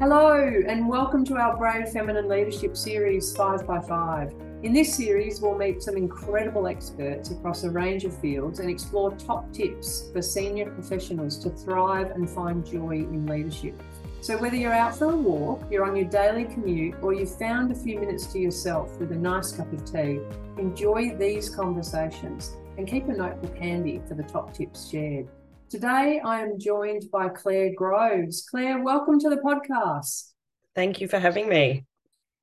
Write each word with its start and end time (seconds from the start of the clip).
Hello, 0.00 0.32
and 0.66 0.88
welcome 0.88 1.26
to 1.26 1.36
our 1.36 1.58
Brave 1.58 1.90
Feminine 1.90 2.26
Leadership 2.26 2.74
Series 2.74 3.36
5 3.36 3.66
by 3.66 3.80
5 3.80 4.32
In 4.62 4.72
this 4.72 4.94
series, 4.94 5.42
we'll 5.42 5.58
meet 5.58 5.82
some 5.82 5.94
incredible 5.94 6.68
experts 6.68 7.30
across 7.30 7.64
a 7.64 7.70
range 7.70 8.06
of 8.06 8.18
fields 8.18 8.60
and 8.60 8.70
explore 8.70 9.10
top 9.16 9.52
tips 9.52 10.08
for 10.10 10.22
senior 10.22 10.70
professionals 10.70 11.36
to 11.40 11.50
thrive 11.50 12.12
and 12.12 12.30
find 12.30 12.64
joy 12.64 12.92
in 12.92 13.26
leadership. 13.26 13.74
So, 14.22 14.38
whether 14.38 14.56
you're 14.56 14.72
out 14.72 14.96
for 14.96 15.10
a 15.10 15.16
walk, 15.16 15.64
you're 15.70 15.84
on 15.84 15.94
your 15.94 16.08
daily 16.08 16.44
commute, 16.44 16.94
or 17.02 17.12
you've 17.12 17.36
found 17.38 17.70
a 17.70 17.74
few 17.74 18.00
minutes 18.00 18.24
to 18.32 18.38
yourself 18.38 18.98
with 18.98 19.12
a 19.12 19.16
nice 19.16 19.52
cup 19.52 19.70
of 19.70 19.84
tea, 19.84 20.18
enjoy 20.56 21.14
these 21.16 21.50
conversations 21.50 22.56
and 22.78 22.88
keep 22.88 23.06
a 23.10 23.12
notebook 23.12 23.54
handy 23.58 24.00
for 24.08 24.14
the 24.14 24.22
top 24.22 24.54
tips 24.54 24.88
shared. 24.88 25.28
Today, 25.70 26.20
I 26.24 26.40
am 26.40 26.58
joined 26.58 27.04
by 27.12 27.28
Clare 27.28 27.72
Groves. 27.72 28.44
Clare, 28.50 28.82
welcome 28.82 29.20
to 29.20 29.30
the 29.30 29.36
podcast. 29.36 30.32
Thank 30.74 31.00
you 31.00 31.06
for 31.06 31.20
having 31.20 31.48
me. 31.48 31.84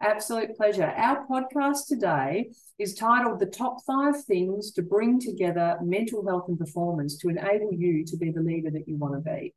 Absolute 0.02 0.56
pleasure. 0.56 0.94
Our 0.96 1.28
podcast 1.28 1.88
today 1.90 2.52
is 2.80 2.96
titled 2.96 3.42
The 3.42 3.48
Top 3.48 3.80
Five 3.86 4.24
Things 4.24 4.72
to 4.72 4.82
Bring 4.82 5.20
Together 5.20 5.78
Mental 5.84 6.26
Health 6.26 6.46
and 6.48 6.58
Performance 6.58 7.18
to 7.18 7.28
Enable 7.28 7.74
You 7.74 8.06
to 8.06 8.16
Be 8.16 8.32
the 8.32 8.40
Leader 8.40 8.72
that 8.72 8.88
You 8.88 8.96
Want 8.96 9.16
to 9.16 9.20
Be. 9.20 9.54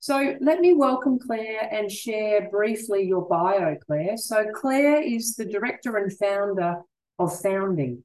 So, 0.00 0.36
let 0.42 0.60
me 0.60 0.74
welcome 0.74 1.18
Clare 1.18 1.70
and 1.72 1.90
share 1.90 2.50
briefly 2.50 3.04
your 3.06 3.26
bio, 3.26 3.76
Clare. 3.86 4.18
So, 4.18 4.44
Clare 4.54 5.00
is 5.00 5.36
the 5.36 5.46
director 5.46 5.96
and 5.96 6.14
founder 6.18 6.82
of 7.18 7.40
Founding, 7.40 8.04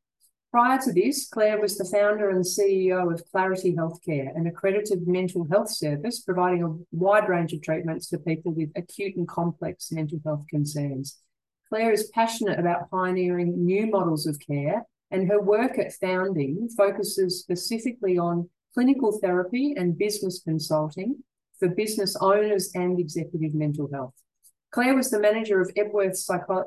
Prior 0.51 0.77
to 0.79 0.91
this, 0.91 1.29
Clare 1.29 1.61
was 1.61 1.77
the 1.77 1.85
founder 1.85 2.29
and 2.29 2.43
CEO 2.43 3.13
of 3.13 3.23
Clarity 3.31 3.73
Healthcare, 3.73 4.35
an 4.35 4.47
accredited 4.47 5.07
mental 5.07 5.47
health 5.49 5.69
service 5.71 6.19
providing 6.19 6.61
a 6.61 6.75
wide 6.91 7.29
range 7.29 7.53
of 7.53 7.61
treatments 7.61 8.09
for 8.09 8.17
people 8.17 8.51
with 8.51 8.69
acute 8.75 9.15
and 9.15 9.26
complex 9.29 9.93
mental 9.93 10.20
health 10.26 10.43
concerns. 10.49 11.21
Clare 11.70 11.93
is 11.93 12.11
passionate 12.13 12.59
about 12.59 12.91
pioneering 12.91 13.63
new 13.65 13.87
models 13.87 14.27
of 14.27 14.37
care, 14.45 14.84
and 15.09 15.29
her 15.29 15.41
work 15.41 15.79
at 15.79 15.93
Founding 15.93 16.67
focuses 16.76 17.39
specifically 17.39 18.17
on 18.17 18.49
clinical 18.73 19.20
therapy 19.20 19.73
and 19.77 19.98
business 19.98 20.41
consulting 20.43 21.23
for 21.59 21.70
business 21.70 22.17
owners 22.20 22.71
and 22.76 22.99
executive 22.99 23.54
mental 23.54 23.89
health. 23.93 24.15
Clare 24.71 24.95
was 24.95 25.09
the 25.09 25.19
manager 25.19 25.59
of 25.59 25.69
Epworth 25.75 26.15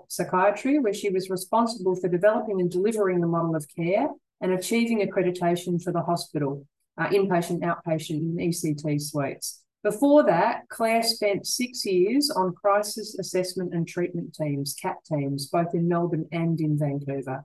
Psychiatry, 0.09 0.79
where 0.79 0.93
she 0.93 1.09
was 1.09 1.31
responsible 1.31 1.97
for 1.97 2.09
developing 2.09 2.61
and 2.61 2.71
delivering 2.71 3.21
the 3.21 3.27
model 3.27 3.57
of 3.57 3.67
care 3.75 4.09
and 4.43 4.53
achieving 4.53 5.01
accreditation 5.01 5.83
for 5.83 5.91
the 5.91 6.03
hospital, 6.03 6.67
uh, 6.99 7.07
inpatient, 7.07 7.61
outpatient, 7.61 8.19
and 8.19 8.39
ECT 8.39 9.01
suites. 9.01 9.63
Before 9.83 10.23
that, 10.25 10.69
Clare 10.69 11.03
spent 11.03 11.47
six 11.47 11.87
years 11.87 12.31
on 12.31 12.53
crisis 12.53 13.19
assessment 13.19 13.73
and 13.73 13.89
treatment 13.89 14.35
teams, 14.35 14.75
CAT 14.75 14.97
teams, 15.11 15.47
both 15.47 15.75
in 15.75 15.89
Melbourne 15.89 16.29
and 16.31 16.61
in 16.61 16.79
Vancouver. 16.79 17.45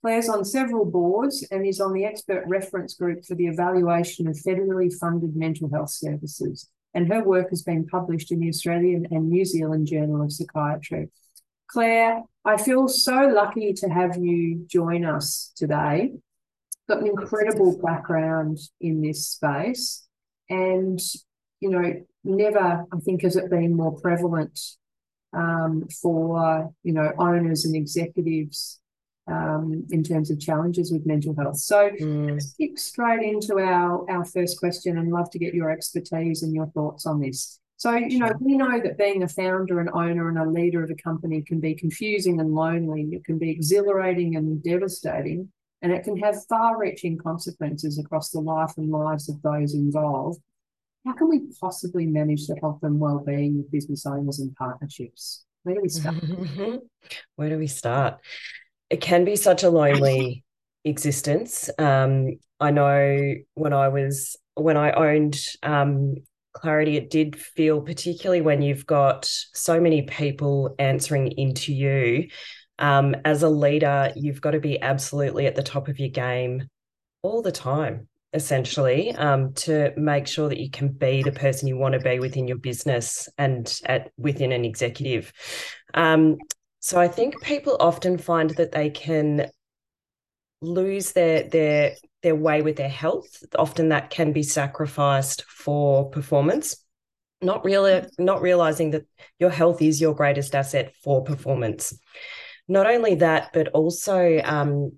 Clare's 0.00 0.28
on 0.28 0.44
several 0.44 0.86
boards 0.86 1.46
and 1.52 1.64
is 1.64 1.80
on 1.80 1.92
the 1.92 2.04
expert 2.04 2.44
reference 2.48 2.94
group 2.94 3.24
for 3.24 3.36
the 3.36 3.46
evaluation 3.46 4.26
of 4.26 4.34
federally 4.36 4.92
funded 4.92 5.36
mental 5.36 5.70
health 5.70 5.90
services 5.90 6.68
and 6.94 7.12
her 7.12 7.22
work 7.22 7.50
has 7.50 7.62
been 7.62 7.86
published 7.86 8.32
in 8.32 8.40
the 8.40 8.48
Australian 8.48 9.06
and 9.10 9.28
New 9.28 9.44
Zealand 9.44 9.86
Journal 9.86 10.22
of 10.22 10.32
Psychiatry. 10.32 11.08
Clare, 11.68 12.22
I 12.44 12.56
feel 12.56 12.88
so 12.88 13.28
lucky 13.28 13.72
to 13.74 13.88
have 13.88 14.16
you 14.16 14.66
join 14.66 15.04
us 15.04 15.52
today. 15.54 16.12
Got 16.88 17.02
an 17.02 17.06
incredible 17.06 17.78
background 17.80 18.58
in 18.80 19.00
this 19.00 19.28
space, 19.28 20.06
and 20.48 20.98
you 21.60 21.70
know, 21.70 22.02
never 22.24 22.84
I 22.92 22.96
think 23.04 23.22
has 23.22 23.36
it 23.36 23.50
been 23.50 23.76
more 23.76 23.92
prevalent 24.00 24.58
um, 25.32 25.86
for 26.02 26.72
you 26.82 26.92
know 26.92 27.12
owners 27.18 27.64
and 27.64 27.76
executives 27.76 28.79
um, 29.30 29.86
in 29.90 30.02
terms 30.02 30.30
of 30.30 30.40
challenges 30.40 30.92
with 30.92 31.06
mental 31.06 31.34
health. 31.36 31.58
So 31.58 31.90
mm. 31.90 32.42
skip 32.42 32.78
straight 32.78 33.22
into 33.22 33.58
our, 33.58 34.08
our 34.10 34.24
first 34.24 34.58
question 34.58 34.98
and 34.98 35.10
love 35.10 35.30
to 35.30 35.38
get 35.38 35.54
your 35.54 35.70
expertise 35.70 36.42
and 36.42 36.54
your 36.54 36.66
thoughts 36.68 37.06
on 37.06 37.20
this. 37.20 37.60
So, 37.76 37.94
you 37.94 38.18
know, 38.18 38.30
we 38.40 38.58
know 38.58 38.78
that 38.78 38.98
being 38.98 39.22
a 39.22 39.28
founder 39.28 39.80
and 39.80 39.88
owner 39.94 40.28
and 40.28 40.38
a 40.38 40.44
leader 40.44 40.84
of 40.84 40.90
a 40.90 40.94
company 40.94 41.42
can 41.42 41.60
be 41.60 41.74
confusing 41.74 42.38
and 42.38 42.54
lonely. 42.54 43.08
It 43.12 43.24
can 43.24 43.38
be 43.38 43.50
exhilarating 43.50 44.36
and 44.36 44.62
devastating, 44.62 45.50
and 45.80 45.90
it 45.90 46.04
can 46.04 46.18
have 46.18 46.44
far 46.46 46.78
reaching 46.78 47.16
consequences 47.16 47.98
across 47.98 48.30
the 48.30 48.40
life 48.40 48.72
and 48.76 48.90
lives 48.90 49.30
of 49.30 49.40
those 49.40 49.72
involved. 49.72 50.42
How 51.06 51.14
can 51.14 51.30
we 51.30 51.40
possibly 51.58 52.04
manage 52.04 52.46
the 52.46 52.56
health 52.60 52.80
and 52.82 53.00
well-being 53.00 53.60
of 53.60 53.72
business 53.72 54.04
owners 54.04 54.40
and 54.40 54.54
partnerships? 54.56 55.46
Where 55.62 55.76
do 55.76 55.80
we 55.80 55.88
start? 55.88 56.16
Where 57.36 57.48
do 57.48 57.58
we 57.58 57.66
start? 57.66 58.20
It 58.90 59.00
can 59.00 59.24
be 59.24 59.36
such 59.36 59.62
a 59.62 59.70
lonely 59.70 60.44
existence. 60.84 61.70
Um, 61.78 62.38
I 62.58 62.70
know 62.70 63.34
when 63.54 63.72
I 63.72 63.88
was 63.88 64.36
when 64.54 64.76
I 64.76 64.90
owned 64.92 65.40
um, 65.62 66.16
Clarity, 66.52 66.96
it 66.96 67.10
did 67.10 67.40
feel 67.40 67.80
particularly 67.80 68.40
when 68.40 68.60
you've 68.60 68.84
got 68.84 69.24
so 69.26 69.80
many 69.80 70.02
people 70.02 70.74
answering 70.78 71.32
into 71.32 71.72
you. 71.72 72.28
Um, 72.78 73.14
as 73.24 73.42
a 73.42 73.48
leader, 73.48 74.10
you've 74.16 74.40
got 74.40 74.52
to 74.52 74.60
be 74.60 74.80
absolutely 74.80 75.46
at 75.46 75.54
the 75.54 75.62
top 75.62 75.88
of 75.88 76.00
your 76.00 76.08
game 76.08 76.68
all 77.22 77.42
the 77.42 77.52
time, 77.52 78.08
essentially, 78.32 79.14
um, 79.14 79.52
to 79.52 79.92
make 79.96 80.26
sure 80.26 80.48
that 80.48 80.58
you 80.58 80.70
can 80.70 80.88
be 80.88 81.22
the 81.22 81.30
person 81.30 81.68
you 81.68 81.76
want 81.76 81.92
to 81.92 82.00
be 82.00 82.18
within 82.18 82.48
your 82.48 82.58
business 82.58 83.28
and 83.38 83.80
at 83.84 84.10
within 84.16 84.50
an 84.50 84.64
executive. 84.64 85.32
So 86.80 86.98
I 86.98 87.08
think 87.08 87.42
people 87.42 87.76
often 87.78 88.18
find 88.18 88.50
that 88.50 88.72
they 88.72 88.90
can 88.90 89.50
lose 90.62 91.12
their 91.12 91.44
their 91.44 91.94
their 92.22 92.34
way 92.34 92.62
with 92.62 92.76
their 92.76 92.88
health. 92.88 93.44
Often 93.58 93.90
that 93.90 94.10
can 94.10 94.32
be 94.32 94.42
sacrificed 94.42 95.44
for 95.44 96.10
performance. 96.10 96.76
Not 97.42 97.64
really 97.64 98.04
not 98.18 98.42
realizing 98.42 98.90
that 98.90 99.06
your 99.38 99.50
health 99.50 99.80
is 99.82 100.00
your 100.00 100.14
greatest 100.14 100.54
asset 100.54 100.94
for 101.02 101.22
performance. 101.22 101.96
Not 102.66 102.86
only 102.86 103.16
that, 103.16 103.50
but 103.52 103.68
also 103.68 104.40
um, 104.44 104.92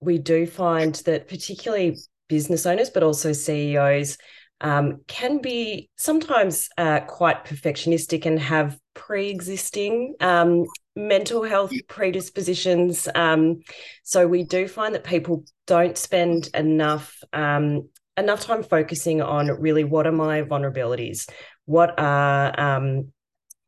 we 0.00 0.18
do 0.18 0.46
find 0.46 0.94
that 1.06 1.28
particularly 1.28 1.96
business 2.28 2.66
owners, 2.66 2.90
but 2.90 3.02
also 3.02 3.32
CEOs, 3.32 4.18
um, 4.60 5.00
can 5.06 5.40
be 5.40 5.88
sometimes 5.96 6.68
uh, 6.78 7.00
quite 7.00 7.44
perfectionistic 7.44 8.26
and 8.26 8.38
have 8.38 8.78
pre-existing 8.94 10.14
um, 10.20 10.64
mental 10.96 11.42
health 11.42 11.72
predispositions. 11.88 13.08
Um, 13.14 13.60
so 14.02 14.26
we 14.26 14.44
do 14.44 14.68
find 14.68 14.94
that 14.94 15.04
people 15.04 15.44
don't 15.66 15.98
spend 15.98 16.48
enough 16.54 17.18
um, 17.32 17.88
enough 18.16 18.40
time 18.40 18.62
focusing 18.62 19.20
on 19.20 19.48
really 19.60 19.84
what 19.84 20.06
are 20.06 20.12
my 20.12 20.42
vulnerabilities, 20.42 21.28
what 21.64 21.98
are 21.98 22.58
um, 22.58 23.12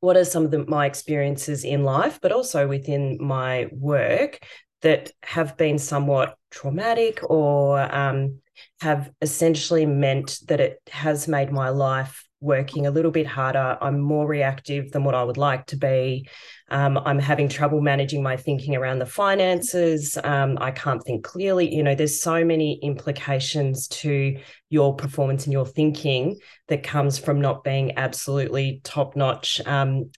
what 0.01 0.17
are 0.17 0.25
some 0.25 0.45
of 0.45 0.51
the, 0.51 0.65
my 0.67 0.87
experiences 0.87 1.65
in 1.65 1.83
life, 1.83 2.21
but 2.21 2.33
also 2.33 2.69
within 2.69 3.19
my 3.21 3.69
work 3.73 4.41
that 4.83 5.11
have 5.23 5.57
been 5.57 5.79
somewhat 5.79 6.37
traumatic 6.51 7.21
or 7.29 7.81
um, 7.95 8.41
have 8.81 9.11
essentially 9.21 9.87
meant 9.87 10.39
that 10.47 10.61
it 10.61 10.81
has 10.91 11.27
made 11.27 11.51
my 11.51 11.71
life 11.71 12.26
working 12.41 12.87
a 12.87 12.91
little 12.91 13.11
bit 13.11 13.27
harder. 13.27 13.79
I'm 13.81 13.99
more 13.99 14.27
reactive 14.27 14.93
than 14.93 15.05
what 15.05 15.15
I 15.15 15.25
would 15.25 15.37
like 15.37 15.67
to 15.67 15.77
be. 15.77 16.29
Um, 16.69 16.99
I'm 16.99 17.19
having 17.19 17.49
trouble 17.49 17.81
managing 17.81 18.23
my 18.23 18.37
thinking 18.37 18.77
around 18.77 18.99
the 18.99 19.07
finances. 19.07 20.19
Um, 20.23 20.59
I 20.61 20.71
can't 20.71 21.03
think 21.03 21.25
clearly. 21.25 21.75
You 21.75 21.83
know, 21.83 21.95
there's 21.95 22.21
so 22.21 22.45
many 22.45 22.79
implications 22.83 23.89
to 23.89 24.39
your 24.69 24.95
performance 24.95 25.45
and 25.45 25.53
your 25.53 25.67
thinking 25.67 26.39
that 26.69 26.83
comes 26.83 27.19
from 27.19 27.41
not 27.41 27.65
being 27.65 27.97
absolutely 27.97 28.81
top 28.85 29.17
notch 29.17 29.61
um, 29.67 30.11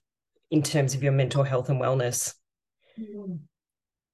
in 0.51 0.61
terms 0.61 0.95
of 0.95 1.03
your 1.03 1.13
mental 1.13 1.43
health 1.43 1.69
and 1.69 1.79
wellness. 1.79 2.33
Mm. 2.99 3.39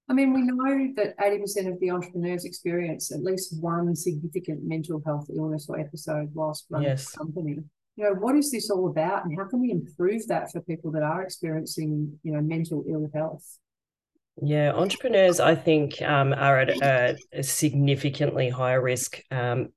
I 0.07 0.13
mean, 0.13 0.33
we 0.33 0.43
know 0.43 0.93
that 0.97 1.17
80% 1.17 1.71
of 1.71 1.79
the 1.79 1.89
entrepreneurs 1.89 2.45
experience 2.45 3.11
at 3.11 3.23
least 3.23 3.59
one 3.59 3.95
significant 3.95 4.63
mental 4.63 5.01
health 5.03 5.27
illness 5.35 5.65
or 5.67 5.79
episode 5.79 6.29
whilst 6.35 6.67
running 6.69 6.89
yes. 6.89 7.11
a 7.11 7.17
company 7.17 7.63
you 7.95 8.03
know, 8.03 8.13
what 8.13 8.35
is 8.35 8.51
this 8.51 8.69
all 8.69 8.89
about 8.89 9.25
and 9.25 9.37
how 9.37 9.45
can 9.45 9.61
we 9.61 9.71
improve 9.71 10.27
that 10.27 10.51
for 10.51 10.61
people 10.61 10.91
that 10.91 11.03
are 11.03 11.21
experiencing, 11.21 12.19
you 12.23 12.33
know, 12.33 12.41
mental 12.41 12.83
ill 12.89 13.09
health? 13.13 13.57
Yeah, 14.41 14.73
entrepreneurs, 14.73 15.39
I 15.39 15.55
think, 15.55 16.01
um, 16.01 16.33
are 16.33 16.59
at 16.59 17.17
a, 17.33 17.43
significantly 17.43 18.49
higher 18.49 18.81
risk, 18.81 19.21
um, 19.31 19.69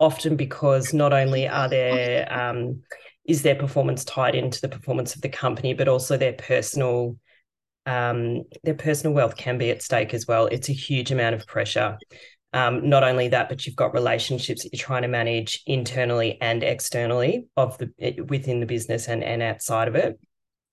often 0.00 0.34
because 0.34 0.92
not 0.92 1.12
only 1.12 1.46
are 1.46 1.68
their 1.68 2.32
um, 2.32 2.82
is 3.24 3.42
their 3.42 3.54
performance 3.54 4.04
tied 4.04 4.34
into 4.34 4.60
the 4.60 4.68
performance 4.68 5.14
of 5.14 5.22
the 5.22 5.28
company, 5.28 5.74
but 5.74 5.86
also 5.86 6.16
their 6.16 6.32
personal 6.32 7.16
um, 7.86 8.42
their 8.64 8.74
personal 8.74 9.14
wealth 9.14 9.36
can 9.36 9.58
be 9.58 9.70
at 9.70 9.82
stake 9.82 10.12
as 10.12 10.26
well. 10.26 10.46
It's 10.46 10.68
a 10.68 10.72
huge 10.72 11.12
amount 11.12 11.36
of 11.36 11.46
pressure. 11.46 11.96
Um, 12.52 12.88
not 12.88 13.04
only 13.04 13.28
that, 13.28 13.48
but 13.48 13.64
you've 13.64 13.76
got 13.76 13.94
relationships 13.94 14.64
that 14.64 14.72
you're 14.72 14.84
trying 14.84 15.02
to 15.02 15.08
manage 15.08 15.62
internally 15.66 16.36
and 16.40 16.62
externally 16.62 17.46
of 17.56 17.78
the 17.78 18.24
within 18.28 18.60
the 18.60 18.66
business 18.66 19.06
and, 19.08 19.22
and 19.22 19.40
outside 19.42 19.88
of 19.88 19.94
it. 19.94 20.18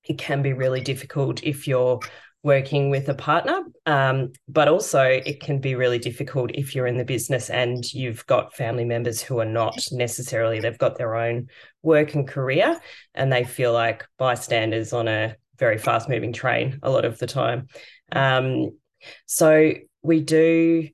it 0.07 0.17
can 0.17 0.41
be 0.41 0.53
really 0.53 0.81
difficult 0.81 1.43
if 1.43 1.67
you're 1.67 1.99
working 2.43 2.89
with 2.89 3.09
a 3.09 3.13
partner, 3.13 3.61
um, 3.85 4.31
but 4.47 4.67
also 4.67 5.01
it 5.03 5.41
can 5.41 5.59
be 5.59 5.75
really 5.75 5.99
difficult 5.99 6.51
if 6.53 6.73
you're 6.73 6.87
in 6.87 6.97
the 6.97 7.03
business 7.03 7.49
and 7.49 7.93
you've 7.93 8.25
got 8.25 8.55
family 8.55 8.85
members 8.85 9.21
who 9.21 9.39
are 9.39 9.45
not 9.45 9.77
necessarily, 9.91 10.59
they've 10.59 10.77
got 10.77 10.97
their 10.97 11.15
own 11.15 11.47
work 11.81 12.13
and 12.13 12.27
career 12.27 12.79
and 13.15 13.31
they 13.33 13.43
feel 13.43 13.73
like 13.73 14.07
bystanders 14.17 14.93
on 14.93 15.07
a 15.07 15.35
very 15.57 15.77
fast 15.77 16.07
moving 16.07 16.31
train 16.31 16.79
a 16.83 16.89
lot 16.89 17.03
of 17.03 17.17
the 17.17 17.27
time. 17.27 17.67
Um, 18.11 18.77
so 19.25 19.73
we 20.03 20.21
do, 20.21 20.87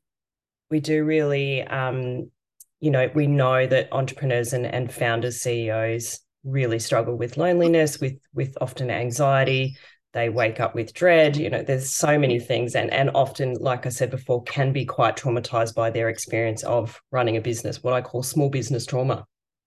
we 0.73 0.79
do 0.79 1.03
really, 1.03 1.61
um, 1.61 2.31
you 2.79 2.89
know, 2.89 3.07
we 3.13 3.27
know 3.27 3.67
that 3.67 3.89
entrepreneurs 3.91 4.53
and, 4.53 4.65
and 4.65 4.91
founders, 4.91 5.41
CEOs 5.41 6.19
really 6.43 6.79
struggle 6.79 7.15
with 7.15 7.37
loneliness, 7.37 8.01
with 8.01 8.17
with 8.33 8.57
often 8.59 8.89
anxiety, 8.89 9.77
they 10.13 10.29
wake 10.29 10.59
up 10.59 10.73
with 10.75 10.93
dread 10.93 11.35
you 11.35 11.49
know 11.49 11.61
there's 11.63 11.89
so 11.89 12.17
many 12.17 12.39
things 12.39 12.75
and 12.75 12.91
and 12.93 13.09
often 13.15 13.55
like 13.55 13.85
i 13.85 13.89
said 13.89 14.09
before 14.11 14.43
can 14.43 14.71
be 14.71 14.85
quite 14.85 15.17
traumatized 15.17 15.73
by 15.75 15.89
their 15.89 16.07
experience 16.07 16.63
of 16.63 17.01
running 17.11 17.35
a 17.35 17.41
business 17.41 17.83
what 17.83 17.93
i 17.93 18.01
call 18.01 18.23
small 18.23 18.49
business 18.49 18.85
trauma 18.85 19.25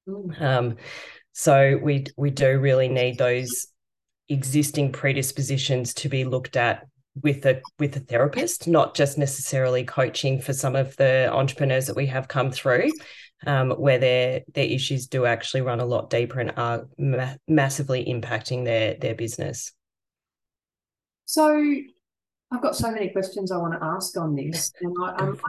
mm. 0.08 0.40
um, 0.40 0.76
so 1.32 1.78
we 1.82 2.04
we 2.16 2.30
do 2.30 2.58
really 2.58 2.88
need 2.88 3.18
those 3.18 3.66
existing 4.28 4.92
predispositions 4.92 5.92
to 5.94 6.08
be 6.08 6.24
looked 6.24 6.56
at 6.56 6.86
with 7.22 7.46
a 7.46 7.60
with 7.78 7.96
a 7.96 8.00
therapist 8.00 8.68
not 8.68 8.94
just 8.94 9.18
necessarily 9.18 9.84
coaching 9.84 10.40
for 10.40 10.52
some 10.52 10.76
of 10.76 10.96
the 10.96 11.32
entrepreneurs 11.32 11.86
that 11.86 11.96
we 11.96 12.06
have 12.06 12.28
come 12.28 12.50
through 12.50 12.90
um, 13.46 13.70
where 13.72 13.98
their 13.98 14.42
their 14.54 14.66
issues 14.66 15.06
do 15.06 15.26
actually 15.26 15.60
run 15.60 15.80
a 15.80 15.84
lot 15.84 16.10
deeper 16.10 16.40
and 16.40 16.52
are 16.56 16.86
ma- 16.98 17.34
massively 17.48 18.04
impacting 18.04 18.64
their 18.64 18.94
their 18.94 19.14
business 19.14 19.72
so 21.24 21.60
I've 22.52 22.62
got 22.62 22.76
so 22.76 22.90
many 22.90 23.08
questions 23.08 23.50
I 23.50 23.56
want 23.56 23.74
to 23.74 23.84
ask 23.84 24.16
on 24.16 24.34
this. 24.34 24.72
And 24.80 24.94
I, 25.02 25.14
I'm, 25.18 25.40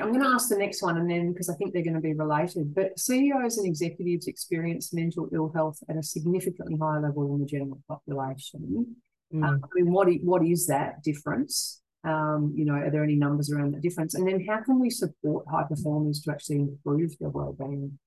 I'm 0.00 0.12
going 0.12 0.22
to 0.22 0.28
ask 0.28 0.48
the 0.48 0.56
next 0.56 0.82
one 0.82 0.96
and 0.96 1.10
then 1.10 1.32
because 1.32 1.48
I 1.48 1.54
think 1.54 1.72
they're 1.72 1.84
going 1.84 1.94
to 1.94 2.00
be 2.00 2.14
related. 2.14 2.74
But 2.74 2.98
CEOs 2.98 3.58
and 3.58 3.66
executives 3.66 4.26
experience 4.26 4.92
mental 4.92 5.28
ill 5.32 5.52
health 5.54 5.78
at 5.88 5.96
a 5.96 6.02
significantly 6.02 6.76
higher 6.80 7.00
level 7.00 7.28
than 7.28 7.40
the 7.40 7.46
general 7.46 7.80
population. 7.88 8.96
Mm. 9.32 9.44
Um, 9.44 9.60
I 9.64 9.68
mean, 9.74 9.92
what, 9.92 10.08
what 10.22 10.44
is 10.44 10.66
that 10.66 11.02
difference? 11.02 11.80
Um, 12.04 12.52
you 12.56 12.64
know, 12.64 12.74
are 12.74 12.90
there 12.90 13.04
any 13.04 13.16
numbers 13.16 13.50
around 13.50 13.74
that 13.74 13.82
difference? 13.82 14.14
And 14.14 14.26
then 14.26 14.44
how 14.46 14.62
can 14.62 14.78
we 14.78 14.90
support 14.90 15.44
high 15.50 15.64
performers 15.68 16.22
to 16.22 16.30
actually 16.30 16.60
improve 16.60 17.18
their 17.18 17.28
well-being? 17.28 17.98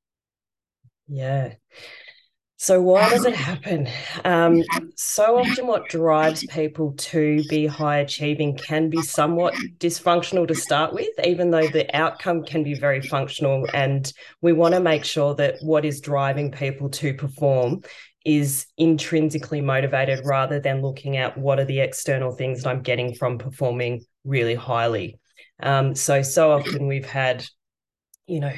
Yeah. 1.07 1.53
So, 2.61 2.79
why 2.79 3.09
does 3.09 3.25
it 3.25 3.33
happen? 3.33 3.89
Um, 4.23 4.61
so 4.95 5.39
often, 5.39 5.65
what 5.65 5.89
drives 5.89 6.45
people 6.45 6.93
to 6.95 7.43
be 7.49 7.65
high 7.65 7.97
achieving 7.97 8.55
can 8.55 8.87
be 8.87 9.01
somewhat 9.01 9.55
dysfunctional 9.79 10.47
to 10.47 10.53
start 10.53 10.93
with, 10.93 11.09
even 11.23 11.49
though 11.49 11.67
the 11.67 11.89
outcome 11.97 12.43
can 12.43 12.61
be 12.61 12.75
very 12.75 13.01
functional. 13.01 13.67
And 13.73 14.13
we 14.41 14.53
want 14.53 14.75
to 14.75 14.79
make 14.79 15.05
sure 15.05 15.33
that 15.35 15.55
what 15.61 15.85
is 15.85 16.01
driving 16.01 16.51
people 16.51 16.89
to 16.89 17.15
perform 17.15 17.81
is 18.25 18.67
intrinsically 18.77 19.61
motivated 19.61 20.25
rather 20.25 20.59
than 20.59 20.81
looking 20.81 21.17
at 21.17 21.37
what 21.37 21.59
are 21.59 21.65
the 21.65 21.79
external 21.79 22.31
things 22.31 22.63
that 22.63 22.69
I'm 22.69 22.81
getting 22.81 23.15
from 23.15 23.37
performing 23.37 24.05
really 24.23 24.55
highly. 24.55 25.19
Um, 25.61 25.95
so, 25.95 26.21
so 26.21 26.51
often 26.51 26.87
we've 26.87 27.05
had 27.05 27.45
you 28.27 28.39
know 28.39 28.53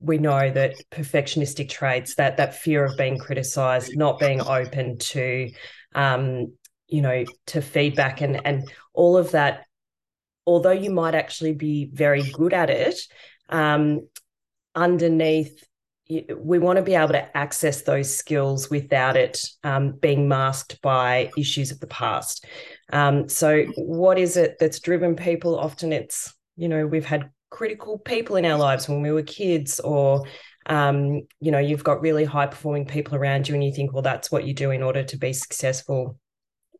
we 0.00 0.18
know 0.18 0.50
that 0.50 0.74
perfectionistic 0.90 1.68
traits, 1.68 2.14
that 2.14 2.38
that 2.38 2.54
fear 2.54 2.84
of 2.84 2.96
being 2.96 3.18
criticized, 3.18 3.96
not 3.96 4.18
being 4.18 4.40
open 4.40 4.98
to, 4.98 5.50
um, 5.94 6.54
you 6.88 7.02
know, 7.02 7.24
to 7.46 7.60
feedback 7.60 8.20
and 8.20 8.44
and 8.46 8.68
all 8.94 9.16
of 9.16 9.32
that, 9.32 9.66
although 10.46 10.70
you 10.70 10.90
might 10.90 11.14
actually 11.14 11.52
be 11.52 11.90
very 11.92 12.22
good 12.22 12.54
at 12.54 12.70
it, 12.70 12.98
um, 13.50 14.08
underneath 14.74 15.62
we 16.36 16.58
want 16.58 16.76
to 16.76 16.82
be 16.82 16.94
able 16.94 17.08
to 17.08 17.36
access 17.36 17.82
those 17.82 18.14
skills 18.14 18.70
without 18.70 19.16
it 19.16 19.38
um, 19.64 19.92
being 19.92 20.28
masked 20.28 20.80
by 20.82 21.30
issues 21.36 21.70
of 21.70 21.80
the 21.80 21.86
past. 21.86 22.44
Um, 22.92 23.28
so, 23.28 23.64
what 23.76 24.18
is 24.18 24.36
it 24.36 24.56
that's 24.58 24.80
driven 24.80 25.16
people? 25.16 25.58
Often 25.58 25.92
it's, 25.92 26.34
you 26.56 26.68
know, 26.68 26.86
we've 26.86 27.04
had 27.04 27.30
critical 27.50 27.98
people 27.98 28.36
in 28.36 28.44
our 28.44 28.58
lives 28.58 28.88
when 28.88 29.02
we 29.02 29.10
were 29.10 29.22
kids 29.22 29.80
or 29.80 30.24
um, 30.66 31.22
you 31.40 31.50
know 31.50 31.58
you've 31.58 31.84
got 31.84 32.00
really 32.00 32.24
high 32.24 32.46
performing 32.46 32.86
people 32.86 33.16
around 33.16 33.48
you 33.48 33.54
and 33.54 33.64
you 33.64 33.72
think 33.72 33.92
well 33.92 34.02
that's 34.02 34.30
what 34.30 34.46
you 34.46 34.54
do 34.54 34.70
in 34.70 34.82
order 34.82 35.02
to 35.02 35.16
be 35.16 35.32
successful 35.32 36.16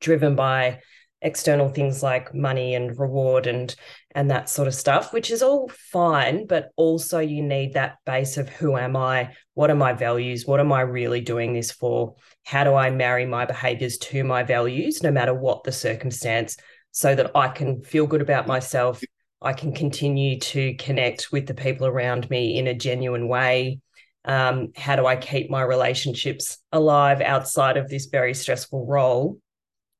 driven 0.00 0.36
by 0.36 0.80
external 1.22 1.68
things 1.68 2.02
like 2.02 2.34
money 2.34 2.74
and 2.74 2.98
reward 2.98 3.46
and 3.46 3.74
and 4.14 4.30
that 4.30 4.48
sort 4.48 4.66
of 4.66 4.74
stuff 4.74 5.12
which 5.12 5.30
is 5.30 5.42
all 5.42 5.68
fine 5.68 6.46
but 6.46 6.70
also 6.76 7.18
you 7.18 7.42
need 7.42 7.74
that 7.74 7.96
base 8.06 8.36
of 8.36 8.48
who 8.48 8.76
am 8.76 8.96
i 8.96 9.32
what 9.54 9.70
are 9.70 9.76
my 9.76 9.92
values 9.92 10.46
what 10.46 10.60
am 10.60 10.72
i 10.72 10.80
really 10.80 11.20
doing 11.20 11.52
this 11.52 11.70
for 11.70 12.14
how 12.44 12.64
do 12.64 12.74
i 12.74 12.90
marry 12.90 13.26
my 13.26 13.44
behaviors 13.44 13.98
to 13.98 14.24
my 14.24 14.42
values 14.42 15.02
no 15.02 15.10
matter 15.10 15.34
what 15.34 15.62
the 15.64 15.72
circumstance 15.72 16.56
so 16.90 17.14
that 17.14 17.30
i 17.34 17.48
can 17.48 17.82
feel 17.82 18.06
good 18.06 18.22
about 18.22 18.46
myself 18.46 19.02
I 19.42 19.52
can 19.54 19.72
continue 19.72 20.38
to 20.38 20.74
connect 20.74 21.32
with 21.32 21.46
the 21.46 21.54
people 21.54 21.86
around 21.86 22.28
me 22.28 22.58
in 22.58 22.66
a 22.66 22.74
genuine 22.74 23.26
way? 23.26 23.80
Um, 24.26 24.72
how 24.76 24.96
do 24.96 25.06
I 25.06 25.16
keep 25.16 25.50
my 25.50 25.62
relationships 25.62 26.58
alive 26.72 27.22
outside 27.22 27.78
of 27.78 27.88
this 27.88 28.06
very 28.06 28.34
stressful 28.34 28.86
role? 28.86 29.38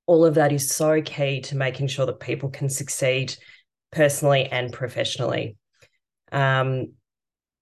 All 0.06 0.25
of 0.25 0.35
that 0.35 0.52
is 0.52 0.70
so 0.70 1.00
key 1.02 1.41
to 1.43 1.56
making 1.56 1.88
sure 1.88 2.06
that 2.06 2.20
people 2.20 2.50
can 2.50 2.69
succeed 2.69 3.37
personally 3.93 4.47
and 4.47 4.73
professionally. 4.73 5.56
Um, 6.32 6.93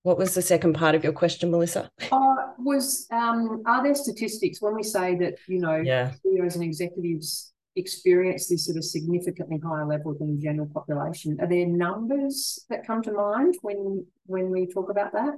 what 0.03 0.19
was 0.19 0.35
the 0.35 0.43
second 0.43 0.75
part 0.75 0.95
of 0.95 1.05
your 1.05 1.13
question, 1.13 1.51
Melissa? 1.51 1.91
Uh, 2.11 2.35
was 2.59 3.07
um, 3.11 3.63
are 3.67 3.83
there 3.83 3.95
statistics 3.95 4.61
when 4.61 4.75
we 4.75 4.83
say 4.83 5.15
that 5.17 5.35
you 5.47 5.61
know 5.61 5.77
yeah. 5.77 6.13
CEOs 6.23 6.55
and 6.55 6.65
executives 6.65 7.53
experience 7.77 8.49
this 8.49 8.69
at 8.69 8.77
a 8.77 8.83
significantly 8.83 9.61
higher 9.65 9.87
level 9.87 10.15
than 10.19 10.37
the 10.37 10.43
general 10.43 10.69
population. 10.73 11.39
Are 11.41 11.47
there 11.47 11.67
numbers 11.67 12.65
that 12.69 12.87
come 12.87 13.03
to 13.03 13.13
mind 13.13 13.57
when 13.63 14.05
when 14.27 14.51
we 14.51 14.67
talk 14.67 14.91
about 14.91 15.13
that? 15.13 15.35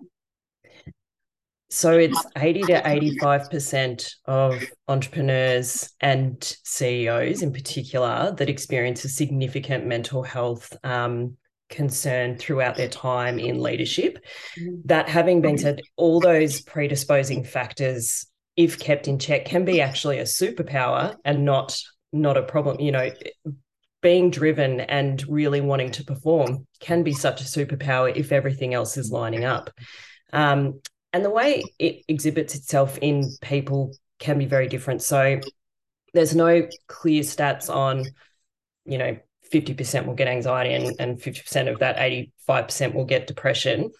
So 1.70 1.96
it's 1.96 2.20
80 2.36 2.62
to 2.62 2.82
85% 2.82 4.14
of 4.24 4.60
entrepreneurs 4.88 5.90
and 6.00 6.36
CEOs 6.64 7.42
in 7.42 7.52
particular 7.52 8.34
that 8.36 8.48
experience 8.48 9.04
a 9.04 9.08
significant 9.08 9.86
mental 9.86 10.24
health 10.24 10.76
um, 10.82 11.36
concern 11.68 12.36
throughout 12.36 12.76
their 12.76 12.88
time 12.88 13.38
in 13.38 13.62
leadership. 13.62 14.18
Mm. 14.58 14.82
That 14.86 15.08
having 15.08 15.40
been 15.40 15.58
said, 15.58 15.80
all 15.96 16.18
those 16.18 16.60
predisposing 16.60 17.44
factors, 17.44 18.26
if 18.56 18.80
kept 18.80 19.06
in 19.06 19.20
check, 19.20 19.44
can 19.44 19.64
be 19.64 19.80
actually 19.80 20.18
a 20.18 20.24
superpower 20.24 21.16
and 21.24 21.44
not 21.44 21.80
not 22.12 22.36
a 22.36 22.42
problem. 22.42 22.80
You 22.80 22.90
know, 22.90 23.10
being 24.02 24.30
driven 24.30 24.80
and 24.80 25.24
really 25.28 25.60
wanting 25.60 25.92
to 25.92 26.04
perform 26.04 26.66
can 26.80 27.04
be 27.04 27.12
such 27.12 27.40
a 27.40 27.44
superpower 27.44 28.14
if 28.14 28.32
everything 28.32 28.74
else 28.74 28.96
is 28.96 29.12
lining 29.12 29.44
up. 29.44 29.70
Um, 30.32 30.80
and 31.12 31.24
the 31.24 31.30
way 31.30 31.62
it 31.78 32.04
exhibits 32.08 32.54
itself 32.54 32.98
in 32.98 33.32
people 33.40 33.92
can 34.18 34.38
be 34.38 34.46
very 34.46 34.68
different. 34.68 35.02
So 35.02 35.40
there's 36.12 36.34
no 36.34 36.68
clear 36.86 37.22
stats 37.22 37.74
on, 37.74 38.04
you 38.84 38.98
know, 38.98 39.16
50% 39.52 40.06
will 40.06 40.14
get 40.14 40.28
anxiety 40.28 40.74
and, 40.74 40.94
and 41.00 41.20
50% 41.20 41.70
of 41.70 41.80
that 41.80 41.96
85% 42.48 42.94
will 42.94 43.04
get 43.04 43.26
depression. 43.26 43.90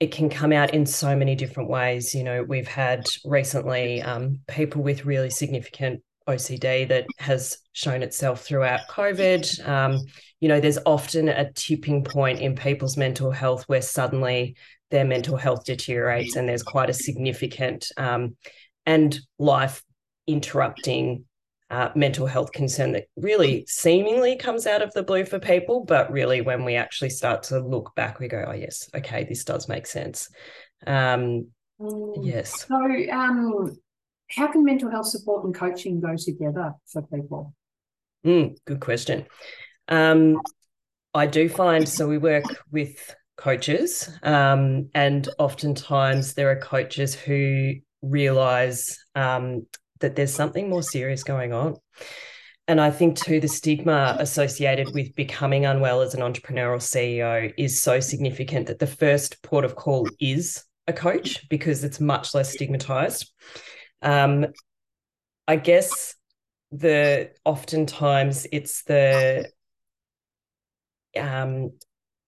It 0.00 0.12
can 0.12 0.28
come 0.28 0.52
out 0.52 0.72
in 0.72 0.86
so 0.86 1.14
many 1.14 1.34
different 1.34 1.68
ways. 1.68 2.14
You 2.14 2.24
know, 2.24 2.42
we've 2.42 2.68
had 2.68 3.04
recently 3.24 4.02
um, 4.02 4.40
people 4.48 4.82
with 4.82 5.04
really 5.04 5.30
significant 5.30 6.02
OCD 6.26 6.88
that 6.88 7.06
has 7.18 7.58
shown 7.72 8.02
itself 8.02 8.42
throughout 8.42 8.88
COVID. 8.88 9.68
Um, 9.68 9.98
you 10.40 10.48
know, 10.48 10.60
there's 10.60 10.78
often 10.86 11.28
a 11.28 11.52
tipping 11.52 12.02
point 12.02 12.40
in 12.40 12.54
people's 12.54 12.96
mental 12.96 13.30
health 13.30 13.64
where 13.68 13.82
suddenly 13.82 14.56
their 14.94 15.04
mental 15.04 15.36
health 15.36 15.64
deteriorates 15.64 16.36
and 16.36 16.48
there's 16.48 16.62
quite 16.62 16.88
a 16.88 16.94
significant 16.94 17.90
um, 17.96 18.36
and 18.86 19.18
life 19.40 19.82
interrupting 20.28 21.24
uh, 21.68 21.88
mental 21.96 22.26
health 22.26 22.52
concern 22.52 22.92
that 22.92 23.06
really 23.16 23.64
seemingly 23.66 24.36
comes 24.36 24.68
out 24.68 24.82
of 24.82 24.92
the 24.92 25.02
blue 25.02 25.24
for 25.24 25.40
people. 25.40 25.84
But 25.84 26.12
really, 26.12 26.42
when 26.42 26.64
we 26.64 26.76
actually 26.76 27.10
start 27.10 27.42
to 27.44 27.58
look 27.58 27.92
back, 27.96 28.20
we 28.20 28.28
go, 28.28 28.44
oh, 28.46 28.52
yes, 28.52 28.88
okay, 28.94 29.24
this 29.24 29.42
does 29.42 29.68
make 29.68 29.88
sense. 29.88 30.28
Um, 30.86 31.48
mm. 31.80 32.14
yes. 32.22 32.66
So, 32.68 32.76
um, 33.10 33.76
how 34.30 34.46
can 34.52 34.62
mental 34.62 34.92
health 34.92 35.08
support 35.08 35.44
and 35.44 35.52
coaching 35.52 36.00
go 36.00 36.14
together 36.16 36.74
for 36.86 37.02
people? 37.02 37.52
Mm, 38.24 38.56
good 38.64 38.78
question. 38.78 39.26
Um, 39.88 40.40
I 41.12 41.26
do 41.26 41.48
find 41.48 41.88
so 41.88 42.06
we 42.06 42.18
work 42.18 42.44
with 42.70 43.16
coaches, 43.36 44.08
um, 44.22 44.88
and 44.94 45.28
oftentimes 45.38 46.34
there 46.34 46.50
are 46.50 46.60
coaches 46.60 47.14
who 47.14 47.74
realize 48.02 48.98
um, 49.14 49.66
that 50.00 50.16
there's 50.16 50.34
something 50.34 50.68
more 50.68 50.82
serious 50.82 51.24
going 51.24 51.52
on. 51.52 51.76
And 52.66 52.80
I 52.80 52.90
think 52.90 53.18
too, 53.18 53.40
the 53.40 53.48
stigma 53.48 54.16
associated 54.18 54.94
with 54.94 55.14
becoming 55.14 55.66
unwell 55.66 56.00
as 56.00 56.14
an 56.14 56.20
entrepreneurial 56.20 56.80
CEO 56.80 57.52
is 57.58 57.82
so 57.82 58.00
significant 58.00 58.68
that 58.68 58.78
the 58.78 58.86
first 58.86 59.42
port 59.42 59.64
of 59.64 59.76
call 59.76 60.08
is 60.18 60.64
a 60.86 60.92
coach 60.92 61.46
because 61.48 61.84
it's 61.84 62.00
much 62.00 62.34
less 62.34 62.52
stigmatized. 62.52 63.30
Um, 64.00 64.46
I 65.46 65.56
guess 65.56 66.14
the 66.72 67.30
oftentimes 67.44 68.46
it's 68.50 68.82
the 68.84 69.50
um, 71.16 71.72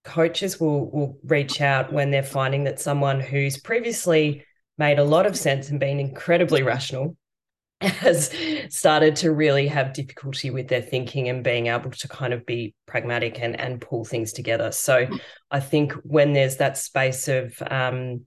coaches 0.07 0.59
will 0.61 0.91
will 0.91 1.19
reach 1.25 1.61
out 1.61 1.93
when 1.93 2.11
they're 2.11 2.23
finding 2.23 2.65
that 2.65 2.81
someone 2.81 3.21
who's 3.21 3.59
previously 3.59 4.45
made 4.79 4.99
a 4.99 5.05
lot 5.05 5.27
of 5.27 5.37
sense 5.37 5.69
and 5.69 5.81
been 5.81 5.99
incredibly 5.99 6.63
rational 6.63 7.17
has 7.81 8.33
started 8.71 9.17
to 9.17 9.33
really 9.33 9.67
have 9.67 9.93
difficulty 9.93 10.51
with 10.51 10.69
their 10.69 10.81
thinking 10.81 11.29
and 11.29 11.45
being 11.45 11.67
able 11.67 11.91
to 11.91 12.09
kind 12.09 12.33
of 12.33 12.47
be 12.47 12.75
pragmatic 12.87 13.41
and 13.41 13.61
and 13.61 13.81
pull 13.81 14.05
things 14.05 14.33
together. 14.33 14.73
So 14.73 15.07
I 15.51 15.61
think 15.61 15.93
when 16.05 16.33
there's 16.33 16.57
that 16.57 16.79
space 16.79 17.29
of 17.29 17.61
um, 17.71 18.25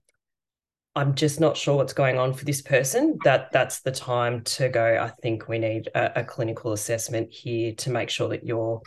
I'm 0.94 1.14
just 1.14 1.40
not 1.40 1.56
sure 1.56 1.76
what's 1.76 1.92
going 1.92 2.18
on 2.18 2.34
for 2.34 2.44
this 2.44 2.62
person, 2.62 3.18
that 3.24 3.52
that's 3.52 3.80
the 3.80 3.92
time 3.92 4.42
to 4.42 4.68
go. 4.68 4.98
I 5.00 5.08
think 5.22 5.48
we 5.48 5.58
need 5.58 5.88
a, 5.94 6.20
a 6.20 6.24
clinical 6.24 6.72
assessment 6.72 7.32
here 7.32 7.72
to 7.76 7.90
make 7.90 8.10
sure 8.10 8.28
that 8.28 8.44
you're 8.44 8.80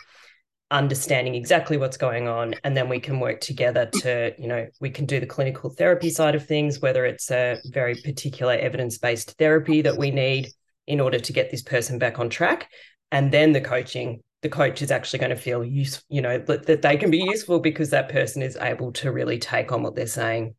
understanding 0.70 1.34
exactly 1.34 1.76
what's 1.76 1.96
going 1.96 2.26
on 2.26 2.54
and 2.64 2.76
then 2.76 2.88
we 2.88 2.98
can 2.98 3.20
work 3.20 3.40
together 3.40 3.86
to 3.86 4.34
you 4.38 4.48
know 4.48 4.66
we 4.80 4.90
can 4.90 5.04
do 5.04 5.20
the 5.20 5.26
clinical 5.26 5.70
therapy 5.70 6.08
side 6.08 6.34
of 6.34 6.46
things 6.46 6.80
whether 6.80 7.04
it's 7.04 7.30
a 7.30 7.60
very 7.66 7.94
particular 8.02 8.54
evidence-based 8.54 9.32
therapy 9.38 9.82
that 9.82 9.96
we 9.96 10.10
need 10.10 10.48
in 10.86 11.00
order 11.00 11.18
to 11.18 11.32
get 11.32 11.50
this 11.50 11.62
person 11.62 11.98
back 11.98 12.18
on 12.18 12.28
track. 12.28 12.70
And 13.10 13.32
then 13.32 13.52
the 13.52 13.60
coaching 13.60 14.22
the 14.42 14.48
coach 14.50 14.82
is 14.82 14.90
actually 14.90 15.20
going 15.20 15.30
to 15.30 15.36
feel 15.36 15.64
use 15.64 16.04
you 16.10 16.20
know 16.20 16.36
that, 16.36 16.66
that 16.66 16.82
they 16.82 16.98
can 16.98 17.10
be 17.10 17.16
useful 17.16 17.60
because 17.60 17.88
that 17.90 18.10
person 18.10 18.42
is 18.42 18.58
able 18.60 18.92
to 18.92 19.10
really 19.10 19.38
take 19.38 19.72
on 19.72 19.82
what 19.82 19.94
they're 19.94 20.06
saying 20.06 20.54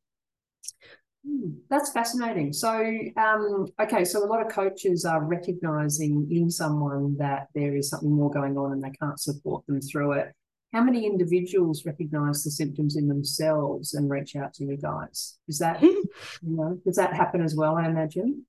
that's 1.70 1.92
fascinating. 1.92 2.54
So, 2.54 2.72
um, 3.18 3.68
okay, 3.82 4.06
so 4.06 4.24
a 4.24 4.28
lot 4.28 4.46
of 4.46 4.52
coaches 4.52 5.06
are 5.06 5.24
recognizing 5.24 6.28
in 6.32 6.50
someone 6.50 7.18
that 7.18 7.48
there 7.56 7.76
is 7.76 7.90
something 7.90 8.12
more 8.12 8.32
going 8.32 8.58
on 8.58 8.72
and 8.72 8.84
they 8.84 8.92
can't 8.92 9.20
support 9.20 9.66
them 9.66 9.82
through 9.82 10.14
it. 10.14 10.34
How 10.74 10.82
many 10.82 11.06
individuals 11.06 11.86
recognize 11.86 12.44
the 12.44 12.52
symptoms 12.52 12.98
in 12.98 13.08
themselves 13.08 13.94
and 13.94 14.10
reach 14.10 14.36
out 14.36 14.54
to 14.56 14.66
you 14.66 14.78
guys? 14.78 15.38
Is 15.48 15.60
that, 15.60 15.82
you 15.82 16.10
know, 16.42 16.80
does 16.86 16.98
that 16.98 17.14
happen 17.14 17.42
as 17.42 17.56
well? 17.56 17.78
I 17.78 17.86
imagine. 17.86 18.46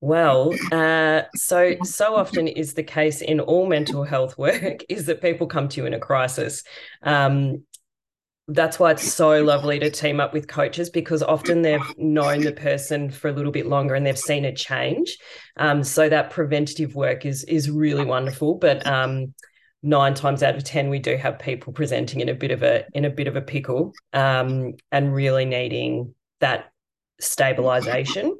Well, 0.00 0.52
uh, 0.72 1.22
so 1.36 1.76
so 1.84 2.16
often 2.16 2.48
is 2.48 2.74
the 2.74 2.82
case 2.82 3.22
in 3.22 3.38
all 3.38 3.66
mental 3.66 4.02
health 4.02 4.36
work 4.36 4.82
is 4.88 5.06
that 5.06 5.22
people 5.22 5.46
come 5.46 5.68
to 5.68 5.80
you 5.80 5.86
in 5.86 5.94
a 5.94 6.00
crisis. 6.00 6.64
Um, 7.04 7.64
that's 8.54 8.78
why 8.78 8.90
it's 8.90 9.12
so 9.12 9.42
lovely 9.42 9.78
to 9.78 9.90
team 9.90 10.20
up 10.20 10.32
with 10.32 10.48
coaches 10.48 10.90
because 10.90 11.22
often 11.22 11.62
they've 11.62 11.80
known 11.96 12.40
the 12.40 12.52
person 12.52 13.10
for 13.10 13.28
a 13.28 13.32
little 13.32 13.52
bit 13.52 13.66
longer 13.66 13.94
and 13.94 14.06
they've 14.06 14.18
seen 14.18 14.44
a 14.44 14.54
change. 14.54 15.16
Um, 15.56 15.82
so 15.82 16.08
that 16.08 16.30
preventative 16.30 16.94
work 16.94 17.24
is 17.24 17.44
is 17.44 17.70
really 17.70 18.04
wonderful. 18.04 18.56
But 18.56 18.86
um, 18.86 19.34
nine 19.82 20.14
times 20.14 20.42
out 20.42 20.56
of 20.56 20.64
ten, 20.64 20.90
we 20.90 20.98
do 20.98 21.16
have 21.16 21.38
people 21.38 21.72
presenting 21.72 22.20
in 22.20 22.28
a 22.28 22.34
bit 22.34 22.50
of 22.50 22.62
a 22.62 22.84
in 22.94 23.04
a 23.04 23.10
bit 23.10 23.26
of 23.26 23.36
a 23.36 23.42
pickle 23.42 23.92
um, 24.12 24.74
and 24.90 25.14
really 25.14 25.44
needing 25.44 26.14
that 26.40 26.70
stabilization. 27.20 28.36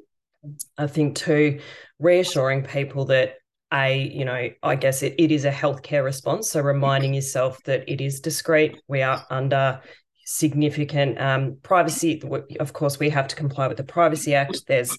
I 0.77 0.89
think 0.89 1.17
too, 1.17 1.61
reassuring 1.99 2.65
people 2.65 3.07
that 3.07 3.37
a 3.73 4.03
you 4.13 4.25
know 4.25 4.51
i 4.63 4.77
guess 4.77 5.03
it, 5.03 5.15
it 5.17 5.33
is 5.33 5.47
a 5.47 5.51
healthcare 5.51 6.05
response 6.05 6.51
so 6.51 6.61
reminding 6.61 7.15
yourself 7.15 7.63
that 7.65 7.83
it 7.91 8.03
is 8.03 8.21
discreet 8.21 8.79
we 8.87 9.01
are 9.01 9.25
under 9.31 9.81
significant 10.25 11.21
um, 11.21 11.57
privacy 11.63 12.23
of 12.61 12.73
course 12.73 12.99
we 12.99 13.11
have 13.11 13.29
to 13.29 13.37
comply 13.37 13.67
with 13.67 13.77
the 13.77 13.85
privacy 13.85 14.35
act 14.35 14.67
there's 14.67 14.97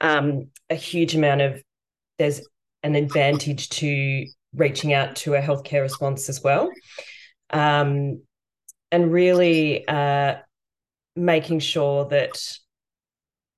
um, 0.00 0.48
a 0.70 0.74
huge 0.74 1.14
amount 1.14 1.40
of 1.40 1.62
there's 2.18 2.40
an 2.82 2.94
advantage 2.94 3.68
to 3.68 4.24
reaching 4.54 4.92
out 4.92 5.16
to 5.16 5.34
a 5.34 5.40
healthcare 5.40 5.82
response 5.82 6.28
as 6.28 6.42
well 6.42 6.70
um, 7.50 8.22
and 8.90 9.12
really 9.12 9.86
uh, 9.88 10.36
making 11.16 11.58
sure 11.58 12.06
that 12.08 12.32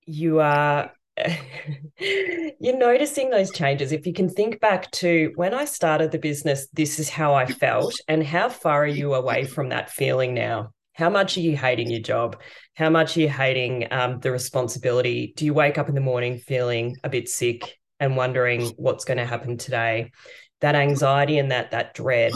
you 0.06 0.40
are 0.40 0.92
you're 1.98 2.76
noticing 2.76 3.30
those 3.30 3.52
changes. 3.52 3.92
If 3.92 4.06
you 4.06 4.12
can 4.12 4.28
think 4.28 4.60
back 4.60 4.90
to 4.92 5.32
when 5.36 5.54
I 5.54 5.64
started 5.64 6.10
the 6.10 6.18
business, 6.18 6.66
this 6.72 6.98
is 6.98 7.08
how 7.08 7.34
I 7.34 7.46
felt. 7.46 7.94
And 8.08 8.22
how 8.22 8.48
far 8.48 8.82
are 8.82 8.86
you 8.86 9.14
away 9.14 9.44
from 9.44 9.68
that 9.68 9.90
feeling 9.90 10.34
now? 10.34 10.72
How 10.94 11.10
much 11.10 11.36
are 11.36 11.40
you 11.40 11.56
hating 11.56 11.90
your 11.90 12.00
job? 12.00 12.40
How 12.74 12.88
much 12.88 13.16
are 13.16 13.20
you 13.20 13.28
hating 13.28 13.88
um, 13.90 14.20
the 14.20 14.30
responsibility? 14.30 15.32
Do 15.36 15.44
you 15.44 15.52
wake 15.52 15.76
up 15.76 15.88
in 15.88 15.94
the 15.94 16.00
morning 16.00 16.38
feeling 16.38 16.96
a 17.02 17.08
bit 17.08 17.28
sick 17.28 17.78
and 18.00 18.16
wondering 18.16 18.68
what's 18.76 19.04
going 19.04 19.18
to 19.18 19.26
happen 19.26 19.58
today? 19.58 20.12
That 20.60 20.76
anxiety 20.76 21.38
and 21.38 21.50
that 21.50 21.72
that 21.72 21.94
dread 21.94 22.32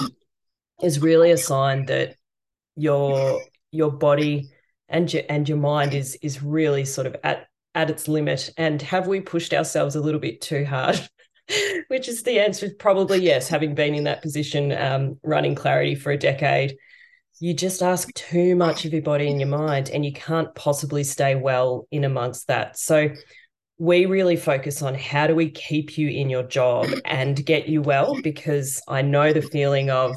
is 0.82 1.00
really 1.00 1.30
a 1.30 1.36
sign 1.36 1.86
that 1.86 2.16
your 2.76 3.40
your 3.70 3.90
body 3.90 4.50
and 4.88 5.12
your 5.12 5.22
and 5.28 5.48
your 5.48 5.58
mind 5.58 5.94
is 5.94 6.16
is 6.22 6.42
really 6.42 6.84
sort 6.84 7.06
of 7.06 7.16
at 7.22 7.46
at 7.74 7.90
its 7.90 8.08
limit? 8.08 8.50
And 8.56 8.82
have 8.82 9.06
we 9.06 9.20
pushed 9.20 9.54
ourselves 9.54 9.94
a 9.94 10.00
little 10.00 10.20
bit 10.20 10.40
too 10.40 10.64
hard? 10.64 11.00
Which 11.88 12.08
is 12.08 12.24
the 12.24 12.40
answer 12.40 12.66
is 12.66 12.74
probably 12.74 13.20
yes, 13.20 13.48
having 13.48 13.74
been 13.74 13.94
in 13.94 14.04
that 14.04 14.20
position, 14.20 14.72
um, 14.72 15.18
running 15.22 15.54
clarity 15.54 15.94
for 15.94 16.10
a 16.10 16.18
decade. 16.18 16.76
You 17.40 17.54
just 17.54 17.82
ask 17.82 18.12
too 18.14 18.56
much 18.56 18.84
of 18.84 18.92
your 18.92 19.02
body 19.02 19.30
and 19.30 19.40
your 19.40 19.48
mind, 19.48 19.90
and 19.90 20.04
you 20.04 20.12
can't 20.12 20.54
possibly 20.54 21.04
stay 21.04 21.34
well 21.34 21.86
in 21.90 22.04
amongst 22.04 22.48
that. 22.48 22.78
So, 22.78 23.10
we 23.80 24.06
really 24.06 24.36
focus 24.36 24.82
on 24.82 24.96
how 24.96 25.28
do 25.28 25.36
we 25.36 25.50
keep 25.50 25.96
you 25.96 26.08
in 26.08 26.28
your 26.28 26.42
job 26.42 26.88
and 27.04 27.46
get 27.46 27.68
you 27.68 27.80
well 27.80 28.20
because 28.22 28.82
I 28.88 29.02
know 29.02 29.32
the 29.32 29.40
feeling 29.40 29.88
of 29.88 30.16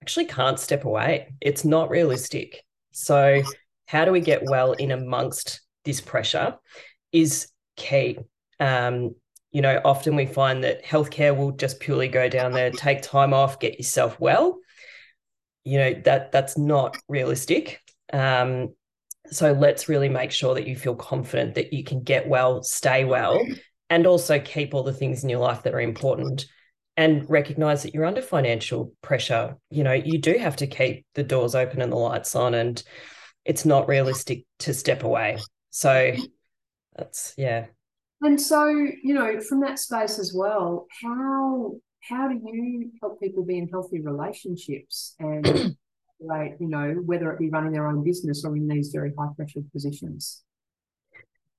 actually 0.00 0.26
can't 0.26 0.60
step 0.60 0.84
away. 0.84 1.34
It's 1.40 1.64
not 1.64 1.90
realistic. 1.90 2.62
So, 2.92 3.42
how 3.86 4.04
do 4.04 4.12
we 4.12 4.20
get 4.20 4.44
well 4.44 4.72
in 4.72 4.92
amongst 4.92 5.60
this 5.84 6.00
pressure? 6.00 6.56
is 7.12 7.48
key. 7.76 8.18
Um, 8.58 9.14
you 9.52 9.62
know, 9.62 9.80
often 9.84 10.14
we 10.14 10.26
find 10.26 10.62
that 10.64 10.84
healthcare 10.84 11.36
will 11.36 11.52
just 11.52 11.80
purely 11.80 12.08
go 12.08 12.28
down 12.28 12.52
there, 12.52 12.70
take 12.70 13.02
time 13.02 13.34
off, 13.34 13.58
get 13.58 13.78
yourself 13.78 14.18
well. 14.20 14.58
You 15.64 15.78
know 15.78 15.94
that 16.04 16.32
that's 16.32 16.56
not 16.56 16.96
realistic. 17.08 17.80
Um, 18.12 18.74
so 19.30 19.52
let's 19.52 19.88
really 19.88 20.08
make 20.08 20.32
sure 20.32 20.54
that 20.54 20.66
you 20.66 20.74
feel 20.74 20.94
confident 20.94 21.54
that 21.54 21.72
you 21.72 21.84
can 21.84 22.02
get 22.02 22.28
well, 22.28 22.62
stay 22.62 23.04
well, 23.04 23.40
and 23.88 24.06
also 24.06 24.38
keep 24.38 24.74
all 24.74 24.82
the 24.82 24.92
things 24.92 25.22
in 25.22 25.28
your 25.28 25.40
life 25.40 25.62
that 25.62 25.74
are 25.74 25.80
important. 25.80 26.46
And 26.96 27.24
recognize 27.30 27.82
that 27.82 27.94
you're 27.94 28.04
under 28.04 28.20
financial 28.20 28.92
pressure. 29.00 29.56
You 29.70 29.84
know, 29.84 29.92
you 29.92 30.18
do 30.18 30.34
have 30.34 30.56
to 30.56 30.66
keep 30.66 31.06
the 31.14 31.22
doors 31.22 31.54
open 31.54 31.80
and 31.80 31.90
the 31.90 31.96
lights 31.96 32.36
on, 32.36 32.52
and 32.52 32.82
it's 33.46 33.64
not 33.64 33.88
realistic 33.88 34.44
to 34.60 34.74
step 34.74 35.02
away. 35.02 35.38
So 35.70 36.14
that's 36.96 37.34
yeah 37.36 37.66
and 38.20 38.40
so 38.40 38.66
you 38.68 39.14
know 39.14 39.40
from 39.40 39.60
that 39.60 39.78
space 39.78 40.18
as 40.18 40.32
well 40.34 40.86
how 41.02 41.72
how 42.08 42.28
do 42.28 42.40
you 42.42 42.90
help 43.00 43.20
people 43.20 43.44
be 43.44 43.58
in 43.58 43.68
healthy 43.68 44.00
relationships 44.00 45.14
and 45.18 45.46
like 46.20 46.56
you 46.60 46.68
know 46.68 46.94
whether 47.04 47.30
it 47.32 47.38
be 47.38 47.50
running 47.50 47.72
their 47.72 47.86
own 47.86 48.04
business 48.04 48.44
or 48.44 48.56
in 48.56 48.68
these 48.68 48.90
very 48.90 49.12
high 49.18 49.28
pressure 49.36 49.60
positions 49.72 50.42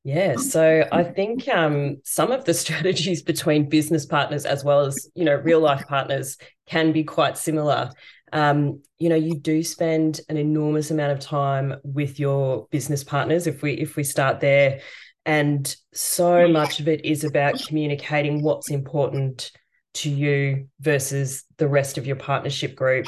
yeah, 0.04 0.36
so 0.36 0.88
I 0.92 1.04
think 1.04 1.48
um, 1.48 1.98
some 2.04 2.32
of 2.32 2.46
the 2.46 2.54
strategies 2.56 3.22
between 3.22 3.70
business 3.70 4.06
partners 4.06 4.46
as 4.46 4.64
well 4.64 4.82
as 4.82 5.08
you 5.14 5.26
know 5.26 5.36
real 5.36 5.60
life 5.60 5.86
partners 5.88 6.38
can 6.66 6.92
be 6.92 7.04
quite 7.04 7.38
similar. 7.38 7.92
Um, 8.34 8.82
you 8.98 9.10
know, 9.10 9.16
you 9.16 9.38
do 9.38 9.62
spend 9.62 10.22
an 10.30 10.38
enormous 10.38 10.90
amount 10.90 11.12
of 11.12 11.20
time 11.20 11.76
with 11.84 12.20
your 12.20 12.68
business 12.72 13.04
partners. 13.04 13.46
If 13.46 13.62
we 13.62 13.74
if 13.74 13.96
we 13.96 14.04
start 14.04 14.40
there, 14.40 14.80
and 15.26 15.76
so 15.94 16.48
much 16.48 16.80
of 16.80 16.88
it 16.88 17.06
is 17.06 17.24
about 17.24 17.62
communicating 17.68 18.42
what's 18.42 18.72
important 18.72 19.52
to 19.94 20.10
you 20.10 20.68
versus 20.80 21.44
the 21.58 21.68
rest 21.68 21.98
of 21.98 22.08
your 22.08 22.16
partnership 22.16 22.76
group. 22.76 23.08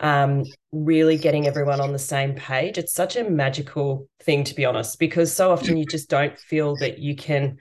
Um, 0.00 0.44
really 0.72 1.16
getting 1.16 1.46
everyone 1.46 1.80
on 1.80 1.92
the 1.92 1.98
same 1.98 2.34
page. 2.34 2.78
It's 2.78 2.92
such 2.92 3.16
a 3.16 3.28
magical 3.28 4.08
thing, 4.22 4.44
to 4.44 4.54
be 4.54 4.64
honest, 4.64 4.98
because 4.98 5.32
so 5.32 5.52
often 5.52 5.76
you 5.76 5.86
just 5.86 6.10
don't 6.10 6.38
feel 6.38 6.76
that 6.76 6.98
you 6.98 7.14
can 7.14 7.58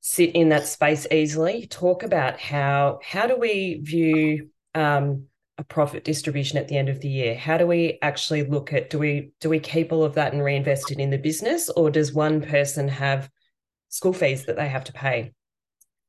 sit 0.00 0.30
in 0.34 0.50
that 0.50 0.66
space 0.66 1.06
easily. 1.10 1.66
Talk 1.66 2.02
about 2.02 2.38
how 2.38 3.00
how 3.02 3.26
do 3.26 3.36
we 3.36 3.80
view 3.82 4.50
um, 4.74 5.26
a 5.58 5.64
profit 5.64 6.04
distribution 6.04 6.58
at 6.58 6.68
the 6.68 6.76
end 6.76 6.88
of 6.88 7.00
the 7.00 7.08
year? 7.08 7.34
How 7.34 7.58
do 7.58 7.66
we 7.66 7.98
actually 8.02 8.44
look 8.44 8.72
at 8.72 8.90
do 8.90 8.98
we 8.98 9.32
do 9.40 9.48
we 9.48 9.58
keep 9.58 9.92
all 9.92 10.04
of 10.04 10.14
that 10.14 10.32
and 10.32 10.44
reinvest 10.44 10.92
it 10.92 11.00
in 11.00 11.10
the 11.10 11.18
business, 11.18 11.68
or 11.70 11.90
does 11.90 12.12
one 12.12 12.40
person 12.40 12.86
have 12.88 13.28
school 13.94 14.12
fees 14.12 14.46
that 14.46 14.56
they 14.56 14.68
have 14.68 14.82
to 14.82 14.92
pay. 14.92 15.32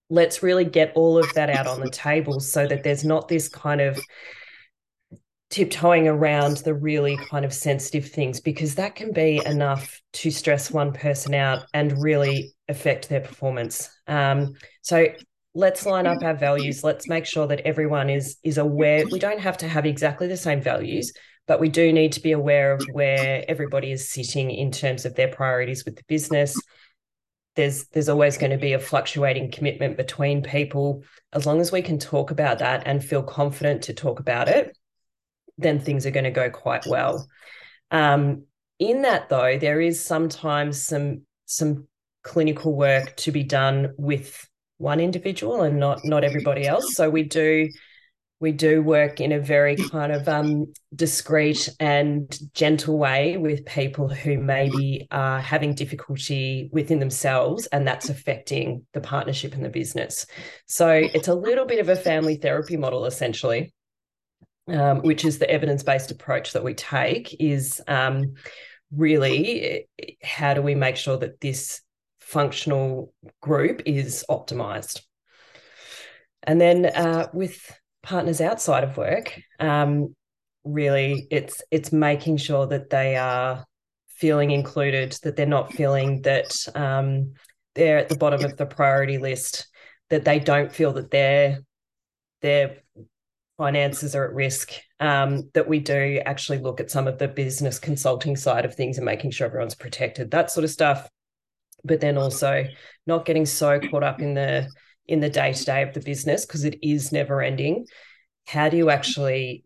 Let's 0.10 0.44
really 0.44 0.66
get 0.66 0.92
all 0.96 1.18
of 1.18 1.32
that 1.34 1.50
out 1.50 1.68
on 1.68 1.80
the 1.80 1.90
table 1.92 2.40
so 2.40 2.68
that 2.68 2.84
there's 2.84 3.04
not 3.04 3.28
this 3.28 3.48
kind 3.48 3.82
of 3.82 4.00
tiptoeing 5.50 6.08
around 6.08 6.58
the 6.58 6.74
really 6.74 7.18
kind 7.30 7.46
of 7.46 7.54
sensitive 7.54 8.10
things 8.10 8.40
because 8.40 8.76
that 8.76 8.96
can 8.96 9.12
be 9.14 9.42
enough 9.46 10.02
to 10.12 10.32
stress 10.32 10.72
one 10.72 10.92
person 10.92 11.34
out 11.34 11.66
and 11.74 12.02
really 12.02 12.54
affect 12.68 13.10
their 13.10 13.22
performance. 13.22 13.90
Um, 14.08 14.54
so 14.82 15.08
let's 15.54 15.86
line 15.86 16.08
up 16.08 16.22
our 16.24 16.34
values. 16.34 16.84
Let's 16.84 17.08
make 17.08 17.26
sure 17.26 17.48
that 17.48 17.62
everyone 17.62 18.10
is 18.10 18.38
is 18.44 18.58
aware. 18.58 19.06
We 19.10 19.20
don't 19.20 19.40
have 19.40 19.58
to 19.60 19.68
have 19.68 19.86
exactly 19.86 20.28
the 20.28 20.38
same 20.38 20.62
values, 20.62 21.14
but 21.48 21.60
we 21.60 21.70
do 21.70 21.94
need 21.94 22.12
to 22.14 22.22
be 22.22 22.34
aware 22.34 22.74
of 22.74 22.86
where 22.92 23.46
everybody 23.48 23.92
is 23.92 24.10
sitting 24.10 24.52
in 24.52 24.72
terms 24.72 25.06
of 25.06 25.16
their 25.16 25.30
priorities 25.30 25.86
with 25.86 25.96
the 25.96 26.04
business. 26.08 26.60
There's 27.56 27.86
there's 27.88 28.10
always 28.10 28.38
going 28.38 28.52
to 28.52 28.58
be 28.58 28.74
a 28.74 28.80
fluctuating 28.80 29.52
commitment 29.52 29.98
between 29.98 30.44
people. 30.44 31.04
As 31.34 31.46
long 31.46 31.62
as 31.62 31.72
we 31.72 31.82
can 31.82 32.00
talk 32.00 32.32
about 32.32 32.60
that 32.60 32.84
and 32.86 33.04
feel 33.04 33.24
confident 33.24 33.84
to 33.84 33.94
talk 33.94 34.20
about 34.20 34.48
it, 34.48 34.78
then 35.58 35.80
things 35.80 36.06
are 36.06 36.12
going 36.12 36.26
to 36.26 36.32
go 36.32 36.50
quite 36.50 36.86
well. 36.86 37.28
Um, 37.92 38.44
in 38.80 39.04
that, 39.04 39.30
though, 39.30 39.58
there 39.58 39.80
is 39.80 40.04
sometimes 40.04 40.84
some 40.84 41.22
some 41.46 41.88
clinical 42.24 42.76
work 42.76 43.16
to 43.18 43.32
be 43.32 43.44
done 43.44 43.94
with 43.98 44.48
one 44.78 45.00
individual 45.00 45.62
and 45.62 45.80
not 45.80 46.00
not 46.04 46.24
everybody 46.24 46.68
else. 46.68 46.96
So 46.96 47.10
we 47.10 47.24
do 47.24 47.70
we 48.40 48.52
do 48.52 48.82
work 48.82 49.22
in 49.22 49.32
a 49.32 49.40
very 49.40 49.76
kind 49.76 50.12
of 50.12 50.28
um, 50.28 50.74
discreet 50.94 51.70
and 51.80 52.38
gentle 52.54 52.98
way 52.98 53.38
with 53.38 53.66
people 53.66 54.10
who 54.10 54.38
maybe 54.38 55.08
are 55.10 55.40
having 55.40 55.74
difficulty 55.74 56.70
within 56.72 57.00
themselves 57.00 57.66
and 57.68 57.88
that's 57.88 58.10
affecting 58.10 58.86
the 58.94 59.02
partnership 59.02 59.54
and 59.54 59.64
the 59.64 59.70
business. 59.70 60.26
So 60.66 60.90
it's 60.90 61.30
a 61.30 61.34
little 61.34 61.66
bit 61.66 61.80
of 61.80 61.90
a 61.90 61.96
family 61.96 62.36
therapy 62.36 62.76
model 62.76 63.06
essentially 63.06 63.74
um, 64.68 65.02
which 65.02 65.26
is 65.26 65.38
the 65.38 65.50
evidence 65.50 65.84
based 65.84 66.12
approach 66.12 66.54
that 66.54 66.64
we 66.64 66.74
take, 66.74 67.36
is 67.40 67.82
um, 67.88 68.34
really 68.92 69.88
how 70.24 70.54
do 70.54 70.62
we 70.62 70.76
make 70.76 70.96
sure 70.96 71.18
that 71.18 71.40
this 71.40 71.82
functional 72.20 73.14
group 73.42 73.84
is 73.86 74.26
optimized? 74.30 75.02
And 76.44 76.60
then 76.60 76.86
uh, 76.86 77.28
with 77.34 77.76
partners 78.06 78.42
outside 78.42 78.84
of 78.84 78.98
work, 78.98 79.40
um, 79.60 80.16
really 80.64 81.28
it's 81.30 81.62
it's 81.72 81.92
making 81.92 82.38
sure 82.38 82.66
that 82.68 82.90
they 82.90 83.16
are 83.16 83.66
feeling 84.08 84.52
included, 84.52 85.18
that 85.24 85.36
they're 85.36 85.46
not 85.46 85.74
feeling 85.74 86.22
that 86.22 86.56
um, 86.74 87.34
they're 87.74 87.98
at 87.98 88.10
the 88.10 88.18
bottom 88.18 88.46
of 88.46 88.56
the 88.58 88.66
priority 88.66 89.18
list, 89.18 89.68
that 90.10 90.24
they 90.24 90.40
don't 90.40 90.72
feel 90.72 90.94
that 90.94 91.12
they're 91.12 91.60
they're 92.42 92.78
finances 93.58 94.16
are 94.16 94.26
at 94.26 94.34
risk, 94.34 94.72
um, 95.00 95.50
that 95.54 95.68
we 95.68 95.80
do 95.80 96.22
actually 96.26 96.60
look 96.60 96.80
at 96.80 96.92
some 96.92 97.08
of 97.08 97.18
the 97.18 97.28
business 97.28 97.80
consulting 97.80 98.36
side 98.36 98.66
of 98.66 98.76
things 98.76 98.98
and 98.98 99.06
making 99.06 99.32
sure 99.32 99.48
everyone's 99.48 99.76
protected, 99.76 100.32
that 100.32 100.52
sort 100.52 100.64
of 100.64 100.70
stuff. 100.70 101.10
But 101.84 102.02
then 102.02 102.18
also 102.18 102.66
not 103.06 103.26
getting 103.26 103.46
so 103.46 103.80
caught 103.80 104.04
up 104.04 104.20
in 104.20 104.34
the 104.34 104.68
in 105.08 105.20
the 105.20 105.30
day 105.30 105.54
to 105.54 105.66
day 105.66 105.82
of 105.84 105.94
the 105.94 106.00
business 106.00 106.46
because 106.46 106.64
it 106.64 106.80
is 106.82 107.12
never 107.12 107.42
ending. 107.42 107.86
How 108.48 108.70
do 108.70 108.78
you 108.78 108.90
actually 108.90 109.64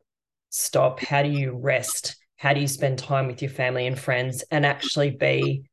stop? 0.49 0.99
How 0.99 1.23
do 1.23 1.29
you 1.29 1.53
rest? 1.53 2.17
How 2.37 2.53
do 2.53 2.61
you 2.61 2.67
spend 2.67 2.99
time 2.99 3.27
with 3.27 3.41
your 3.41 3.51
family 3.51 3.87
and 3.87 3.99
friends 3.99 4.43
and 4.51 4.65
actually 4.65 5.11
be 5.11 5.63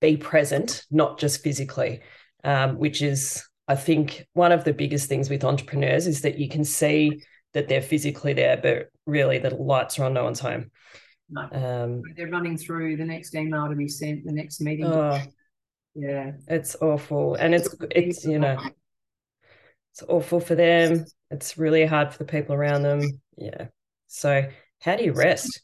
be 0.00 0.16
present, 0.16 0.84
not 0.90 1.18
just 1.18 1.42
physically, 1.42 2.00
um, 2.42 2.78
which 2.78 3.02
is 3.02 3.44
I 3.68 3.76
think 3.76 4.26
one 4.32 4.50
of 4.50 4.64
the 4.64 4.72
biggest 4.72 5.08
things 5.08 5.30
with 5.30 5.44
entrepreneurs 5.44 6.06
is 6.06 6.22
that 6.22 6.38
you 6.38 6.48
can 6.48 6.64
see 6.64 7.22
that 7.52 7.68
they're 7.68 7.82
physically 7.82 8.32
there, 8.32 8.56
but 8.56 8.88
really 9.06 9.38
the 9.38 9.50
lights 9.50 9.98
are 9.98 10.04
on, 10.04 10.14
no 10.14 10.24
one's 10.24 10.40
home. 10.40 10.70
No. 11.28 11.42
Um, 11.42 12.02
they're 12.16 12.28
running 12.28 12.56
through 12.56 12.96
the 12.96 13.04
next 13.04 13.34
email 13.34 13.68
to 13.68 13.76
be 13.76 13.86
sent, 13.86 14.24
the 14.24 14.32
next 14.32 14.60
meeting. 14.60 14.86
Oh, 14.86 15.20
yeah, 15.94 16.32
it's 16.48 16.76
awful, 16.80 17.34
and 17.34 17.54
it's 17.54 17.74
it's 17.90 18.24
you 18.24 18.38
know, 18.38 18.58
it's 20.00 20.10
awful 20.10 20.40
for 20.40 20.54
them. 20.54 21.04
It's 21.30 21.58
really 21.58 21.84
hard 21.84 22.12
for 22.12 22.18
the 22.18 22.24
people 22.24 22.54
around 22.54 22.82
them. 22.82 23.20
Yeah. 23.36 23.66
So, 24.08 24.48
how 24.80 24.96
do 24.96 25.04
you 25.04 25.12
rest? 25.12 25.62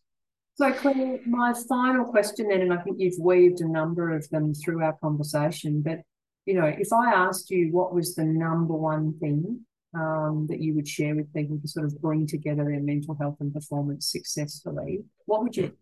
So, 0.56 0.72
Clare, 0.72 1.18
my 1.26 1.54
final 1.68 2.04
question 2.04 2.48
then, 2.48 2.60
and 2.60 2.72
I 2.72 2.78
think 2.78 2.96
you've 2.98 3.18
weaved 3.18 3.60
a 3.60 3.68
number 3.68 4.14
of 4.14 4.28
them 4.30 4.54
through 4.54 4.82
our 4.82 4.96
conversation, 5.02 5.82
but 5.82 6.00
you 6.44 6.54
know, 6.54 6.66
if 6.66 6.92
I 6.92 7.12
asked 7.12 7.50
you 7.50 7.72
what 7.72 7.92
was 7.92 8.14
the 8.14 8.24
number 8.24 8.74
one 8.74 9.18
thing 9.18 9.62
um, 9.94 10.46
that 10.48 10.60
you 10.60 10.74
would 10.74 10.86
share 10.86 11.16
with 11.16 11.32
people 11.34 11.58
to 11.60 11.66
sort 11.66 11.86
of 11.86 12.00
bring 12.00 12.26
together 12.26 12.64
their 12.64 12.80
mental 12.80 13.16
health 13.20 13.36
and 13.40 13.52
performance 13.52 14.12
successfully, 14.12 15.04
what 15.24 15.42
would 15.42 15.56
you 15.56 15.72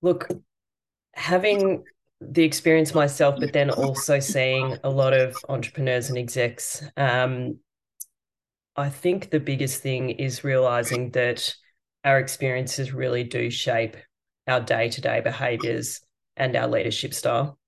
Look, 0.00 0.28
having 1.14 1.84
the 2.20 2.44
experience 2.44 2.94
myself, 2.94 3.36
but 3.38 3.52
then 3.52 3.70
also 3.70 4.18
seeing 4.18 4.76
a 4.82 4.90
lot 4.90 5.12
of 5.12 5.36
entrepreneurs 5.48 6.08
and 6.08 6.18
execs, 6.18 6.82
um, 6.96 7.58
I 8.76 8.88
think 8.88 9.30
the 9.30 9.40
biggest 9.40 9.82
thing 9.82 10.10
is 10.10 10.44
realizing 10.44 11.10
that 11.12 11.54
our 12.04 12.18
experiences 12.18 12.92
really 12.92 13.24
do 13.24 13.50
shape 13.50 13.96
our 14.46 14.60
day 14.60 14.88
to 14.88 15.00
day 15.00 15.20
behaviors 15.20 16.00
and 16.36 16.54
our 16.56 16.68
leadership 16.68 17.12
style. 17.12 17.58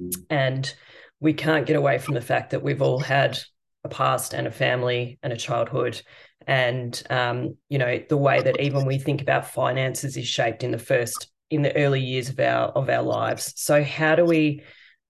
Mm. 0.00 0.12
And 0.30 0.74
we 1.20 1.32
can't 1.32 1.66
get 1.66 1.76
away 1.76 1.98
from 1.98 2.14
the 2.14 2.20
fact 2.20 2.50
that 2.50 2.62
we've 2.62 2.82
all 2.82 2.98
had 2.98 3.38
a 3.84 3.88
past 3.88 4.32
and 4.32 4.46
a 4.46 4.52
family 4.52 5.18
and 5.22 5.32
a 5.32 5.36
childhood 5.36 6.00
and 6.46 7.02
um, 7.10 7.56
you 7.68 7.78
know 7.78 8.00
the 8.08 8.16
way 8.16 8.40
that 8.42 8.60
even 8.60 8.86
we 8.86 8.98
think 8.98 9.22
about 9.22 9.50
finances 9.50 10.16
is 10.16 10.26
shaped 10.26 10.62
in 10.62 10.70
the 10.70 10.78
first 10.78 11.31
in 11.52 11.62
the 11.62 11.74
early 11.76 12.00
years 12.00 12.28
of 12.28 12.40
our 12.40 12.68
of 12.68 12.88
our 12.88 13.02
lives. 13.02 13.52
So 13.56 13.82
how 13.82 14.14
do 14.14 14.24
we 14.24 14.62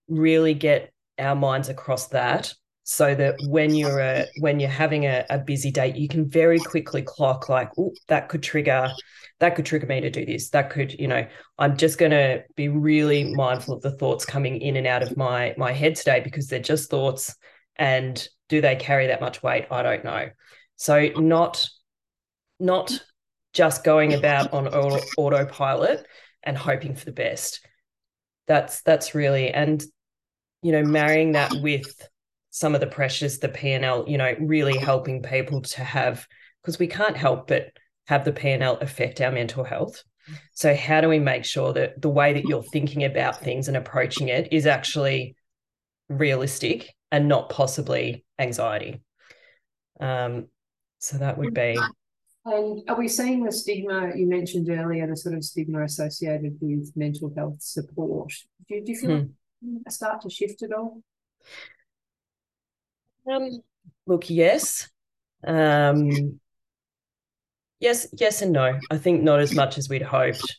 really 0.07 0.53
get 0.53 0.93
our 1.17 1.35
minds 1.35 1.69
across 1.69 2.07
that 2.09 2.53
so 2.83 3.15
that 3.15 3.35
when 3.47 3.73
you're 3.73 3.99
a, 3.99 4.25
when 4.39 4.59
you're 4.59 4.69
having 4.69 5.05
a, 5.05 5.25
a 5.29 5.39
busy 5.39 5.71
day 5.71 5.93
you 5.95 6.07
can 6.07 6.29
very 6.29 6.59
quickly 6.59 7.01
clock 7.01 7.47
like 7.47 7.69
oh 7.77 7.93
that 8.07 8.27
could 8.27 8.43
trigger 8.43 8.91
that 9.39 9.55
could 9.55 9.65
trigger 9.65 9.87
me 9.87 10.01
to 10.01 10.09
do 10.09 10.25
this. 10.25 10.49
That 10.49 10.69
could 10.69 10.93
you 10.99 11.07
know 11.07 11.25
i'm 11.57 11.77
just 11.77 11.97
going 11.97 12.11
to 12.11 12.43
be 12.55 12.67
really 12.67 13.33
mindful 13.33 13.75
of 13.75 13.81
the 13.81 13.97
thoughts 13.97 14.25
coming 14.25 14.59
in 14.61 14.75
and 14.75 14.87
out 14.87 15.03
of 15.03 15.15
my 15.15 15.55
my 15.57 15.71
head 15.71 15.95
today 15.95 16.19
because 16.19 16.47
they're 16.47 16.59
just 16.59 16.89
thoughts 16.89 17.35
and 17.75 18.27
do 18.49 18.61
they 18.61 18.75
carry 18.75 19.07
that 19.07 19.21
much 19.21 19.41
weight? 19.41 19.65
I 19.71 19.81
don't 19.81 20.03
know. 20.03 20.29
So 20.75 21.09
not 21.17 21.67
not 22.59 23.03
just 23.53 23.83
going 23.83 24.13
about 24.13 24.53
on 24.53 24.67
autopilot 24.67 26.05
and 26.43 26.57
hoping 26.57 26.95
for 26.95 27.05
the 27.05 27.11
best 27.11 27.65
that's 28.47 28.81
that's 28.81 29.15
really 29.15 29.49
and 29.51 29.83
you 30.61 30.71
know 30.71 30.83
marrying 30.83 31.33
that 31.33 31.53
with 31.61 32.07
some 32.49 32.75
of 32.75 32.81
the 32.81 32.87
pressures 32.87 33.39
the 33.39 33.49
p&l 33.49 34.05
you 34.07 34.17
know 34.17 34.35
really 34.39 34.77
helping 34.77 35.21
people 35.21 35.61
to 35.61 35.83
have 35.83 36.27
because 36.61 36.79
we 36.79 36.87
can't 36.87 37.17
help 37.17 37.47
but 37.47 37.71
have 38.07 38.25
the 38.25 38.31
P&L 38.31 38.77
affect 38.79 39.21
our 39.21 39.31
mental 39.31 39.63
health. 39.63 40.03
So 40.53 40.73
how 40.73 41.01
do 41.01 41.09
we 41.09 41.19
make 41.19 41.43
sure 41.43 41.73
that 41.73 42.01
the 42.01 42.09
way 42.09 42.33
that 42.33 42.45
you're 42.45 42.63
thinking 42.63 43.03
about 43.03 43.41
things 43.41 43.67
and 43.67 43.75
approaching 43.75 44.29
it 44.29 44.53
is 44.53 44.65
actually 44.65 45.35
realistic 46.07 46.89
and 47.11 47.27
not 47.27 47.49
possibly 47.49 48.23
anxiety? 48.39 49.01
Um, 49.99 50.47
so 50.99 51.17
that 51.17 51.37
would 51.37 51.53
be. 51.53 51.77
And 52.45 52.81
are 52.89 52.97
we 52.97 53.07
seeing 53.07 53.43
the 53.43 53.51
stigma 53.51 54.11
you 54.15 54.27
mentioned 54.27 54.69
earlier, 54.69 55.07
the 55.07 55.15
sort 55.15 55.35
of 55.35 55.43
stigma 55.43 55.83
associated 55.83 56.57
with 56.59 56.91
mental 56.95 57.33
health 57.35 57.61
support? 57.61 58.33
Do 58.67 58.75
you, 58.75 58.85
do 58.85 58.91
you 58.91 58.97
feel 58.97 59.17
hmm. 59.19 59.77
like 59.85 59.91
start 59.91 60.21
to 60.21 60.29
shift 60.29 60.61
at 60.63 60.73
all? 60.73 61.01
Um, 63.29 63.61
look, 64.05 64.29
yes. 64.29 64.89
Um, 65.45 66.39
Yes, 67.83 68.07
yes, 68.17 68.41
and 68.41 68.53
no. 68.53 68.79
I 68.89 68.97
think 68.97 69.23
not 69.23 69.41
as 69.41 69.53
much 69.53 69.77
as 69.77 69.89
we'd 69.89 70.01
hoped 70.01 70.55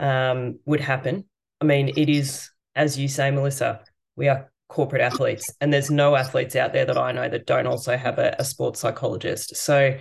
um, 0.00 0.58
would 0.64 0.80
happen. 0.80 1.26
I 1.60 1.66
mean, 1.66 1.90
it 1.94 2.08
is, 2.08 2.50
as 2.74 2.98
you 2.98 3.06
say, 3.06 3.30
Melissa, 3.30 3.84
we 4.16 4.28
are 4.28 4.50
corporate 4.70 5.02
athletes, 5.02 5.52
and 5.60 5.70
there's 5.70 5.90
no 5.90 6.16
athletes 6.16 6.56
out 6.56 6.72
there 6.72 6.86
that 6.86 6.96
I 6.96 7.12
know 7.12 7.28
that 7.28 7.44
don't 7.44 7.66
also 7.66 7.98
have 7.98 8.18
a, 8.18 8.34
a 8.38 8.46
sports 8.46 8.80
psychologist. 8.80 9.56
So, 9.56 9.98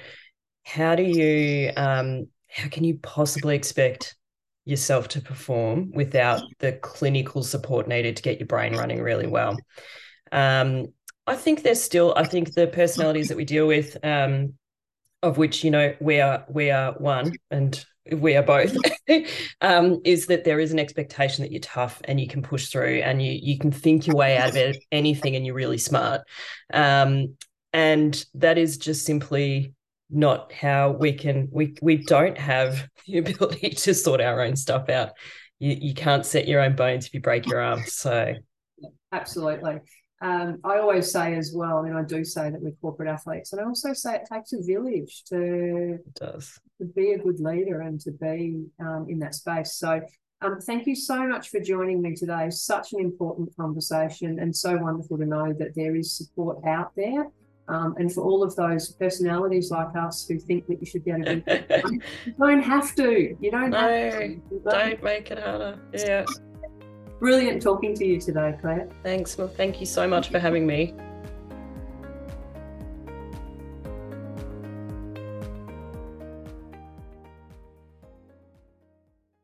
how 0.63 0.95
do 0.95 1.03
you, 1.03 1.71
um, 1.75 2.27
how 2.49 2.69
can 2.69 2.83
you 2.83 2.99
possibly 3.01 3.55
expect 3.55 4.15
yourself 4.65 5.07
to 5.09 5.21
perform 5.21 5.91
without 5.91 6.41
the 6.59 6.73
clinical 6.73 7.43
support 7.43 7.87
needed 7.87 8.15
to 8.15 8.23
get 8.23 8.39
your 8.39 8.47
brain 8.47 8.75
running 8.75 9.01
really 9.01 9.27
well? 9.27 9.57
Um, 10.31 10.87
I 11.25 11.35
think 11.35 11.63
there's 11.63 11.81
still, 11.81 12.13
I 12.15 12.25
think 12.25 12.53
the 12.53 12.67
personalities 12.67 13.29
that 13.29 13.37
we 13.37 13.45
deal 13.45 13.67
with, 13.67 13.97
um, 14.03 14.53
of 15.23 15.37
which 15.37 15.63
you 15.63 15.71
know 15.71 15.95
we 15.99 16.19
are 16.19 16.45
we 16.49 16.69
are 16.69 16.91
one 16.93 17.33
and 17.49 17.83
we 18.11 18.35
are 18.35 18.43
both 18.43 18.75
um, 19.61 20.01
is 20.03 20.27
that 20.27 20.43
there 20.43 20.59
is 20.59 20.71
an 20.73 20.79
expectation 20.79 21.41
that 21.41 21.51
you're 21.51 21.61
tough 21.61 22.01
and 22.03 22.19
you 22.19 22.27
can 22.27 22.43
push 22.43 22.67
through 22.67 22.97
and 22.97 23.21
you 23.21 23.31
you 23.31 23.57
can 23.57 23.71
think 23.71 24.05
your 24.05 24.17
way 24.17 24.37
out 24.37 24.49
of 24.49 24.57
it, 24.57 24.77
anything 24.91 25.35
and 25.35 25.45
you're 25.45 25.55
really 25.55 25.77
smart 25.77 26.21
um, 26.73 27.35
and 27.71 28.25
that 28.35 28.57
is 28.57 28.77
just 28.77 29.05
simply 29.05 29.73
not 30.09 30.51
how 30.51 30.91
we 30.91 31.13
can 31.13 31.47
we 31.51 31.75
we 31.81 31.97
don't 31.97 32.37
have 32.37 32.87
the 33.07 33.17
ability 33.17 33.69
to 33.69 33.93
sort 33.93 34.21
our 34.21 34.41
own 34.41 34.55
stuff 34.55 34.89
out 34.89 35.11
you, 35.59 35.77
you 35.79 35.93
can't 35.93 36.25
set 36.25 36.47
your 36.47 36.61
own 36.61 36.75
bones 36.75 37.07
if 37.07 37.13
you 37.13 37.21
break 37.21 37.45
your 37.47 37.59
arm 37.59 37.81
so 37.85 38.33
absolutely 39.11 39.79
um, 40.23 40.59
I 40.63 40.77
always 40.77 41.11
say 41.11 41.35
as 41.35 41.51
well, 41.53 41.79
I 41.79 41.81
mean, 41.81 41.97
I 41.97 42.01
do 42.01 42.23
say 42.23 42.49
that 42.49 42.61
we're 42.61 42.71
corporate 42.79 43.09
athletes, 43.09 43.51
and 43.51 43.61
I 43.61 43.65
also 43.65 43.91
say 43.91 44.15
it 44.15 44.29
takes 44.31 44.53
a 44.53 44.61
village 44.61 45.23
to, 45.25 45.99
does. 46.15 46.57
to 46.77 46.85
be 46.85 47.11
a 47.11 47.17
good 47.17 47.41
leader 47.41 47.81
and 47.81 47.99
to 47.99 48.11
be 48.11 48.63
um, 48.79 49.07
in 49.09 49.19
that 49.19 49.35
space. 49.35 49.73
So, 49.73 49.99
um, 50.39 50.59
thank 50.61 50.87
you 50.87 50.95
so 50.95 51.27
much 51.27 51.49
for 51.49 51.59
joining 51.59 52.01
me 52.01 52.15
today. 52.15 52.49
Such 52.51 52.93
an 52.93 53.01
important 53.01 53.53
conversation, 53.57 54.39
and 54.39 54.55
so 54.55 54.77
wonderful 54.77 55.17
to 55.17 55.25
know 55.25 55.51
that 55.59 55.75
there 55.75 55.93
is 55.93 56.15
support 56.15 56.65
out 56.65 56.91
there. 56.95 57.27
Um, 57.69 57.95
and 57.97 58.13
for 58.13 58.23
all 58.23 58.43
of 58.43 58.55
those 58.55 58.91
personalities 58.91 59.71
like 59.71 59.95
us 59.95 60.27
who 60.27 60.37
think 60.37 60.67
that 60.67 60.81
you 60.81 60.85
should 60.85 61.05
be 61.05 61.11
able 61.11 61.23
to 61.23 61.35
do 61.39 61.99
you 62.25 62.33
don't 62.37 62.61
have 62.61 62.93
to. 62.95 63.37
You 63.39 63.51
don't 63.51 63.69
no, 63.69 63.77
have 63.77 64.19
to. 64.19 64.41
Don't 64.69 65.03
make 65.03 65.31
it 65.31 65.39
harder. 65.39 65.79
Yeah. 65.93 66.25
Brilliant 67.19 67.61
talking 67.61 67.95
to 67.95 68.05
you 68.05 68.19
today, 68.19 68.57
Clare. 68.59 68.89
Thanks. 69.01 69.37
Well, 69.37 69.47
thank 69.47 69.79
you 69.79 69.85
so 69.85 70.07
much 70.07 70.29
for 70.29 70.39
having 70.39 70.67
me. 70.67 70.93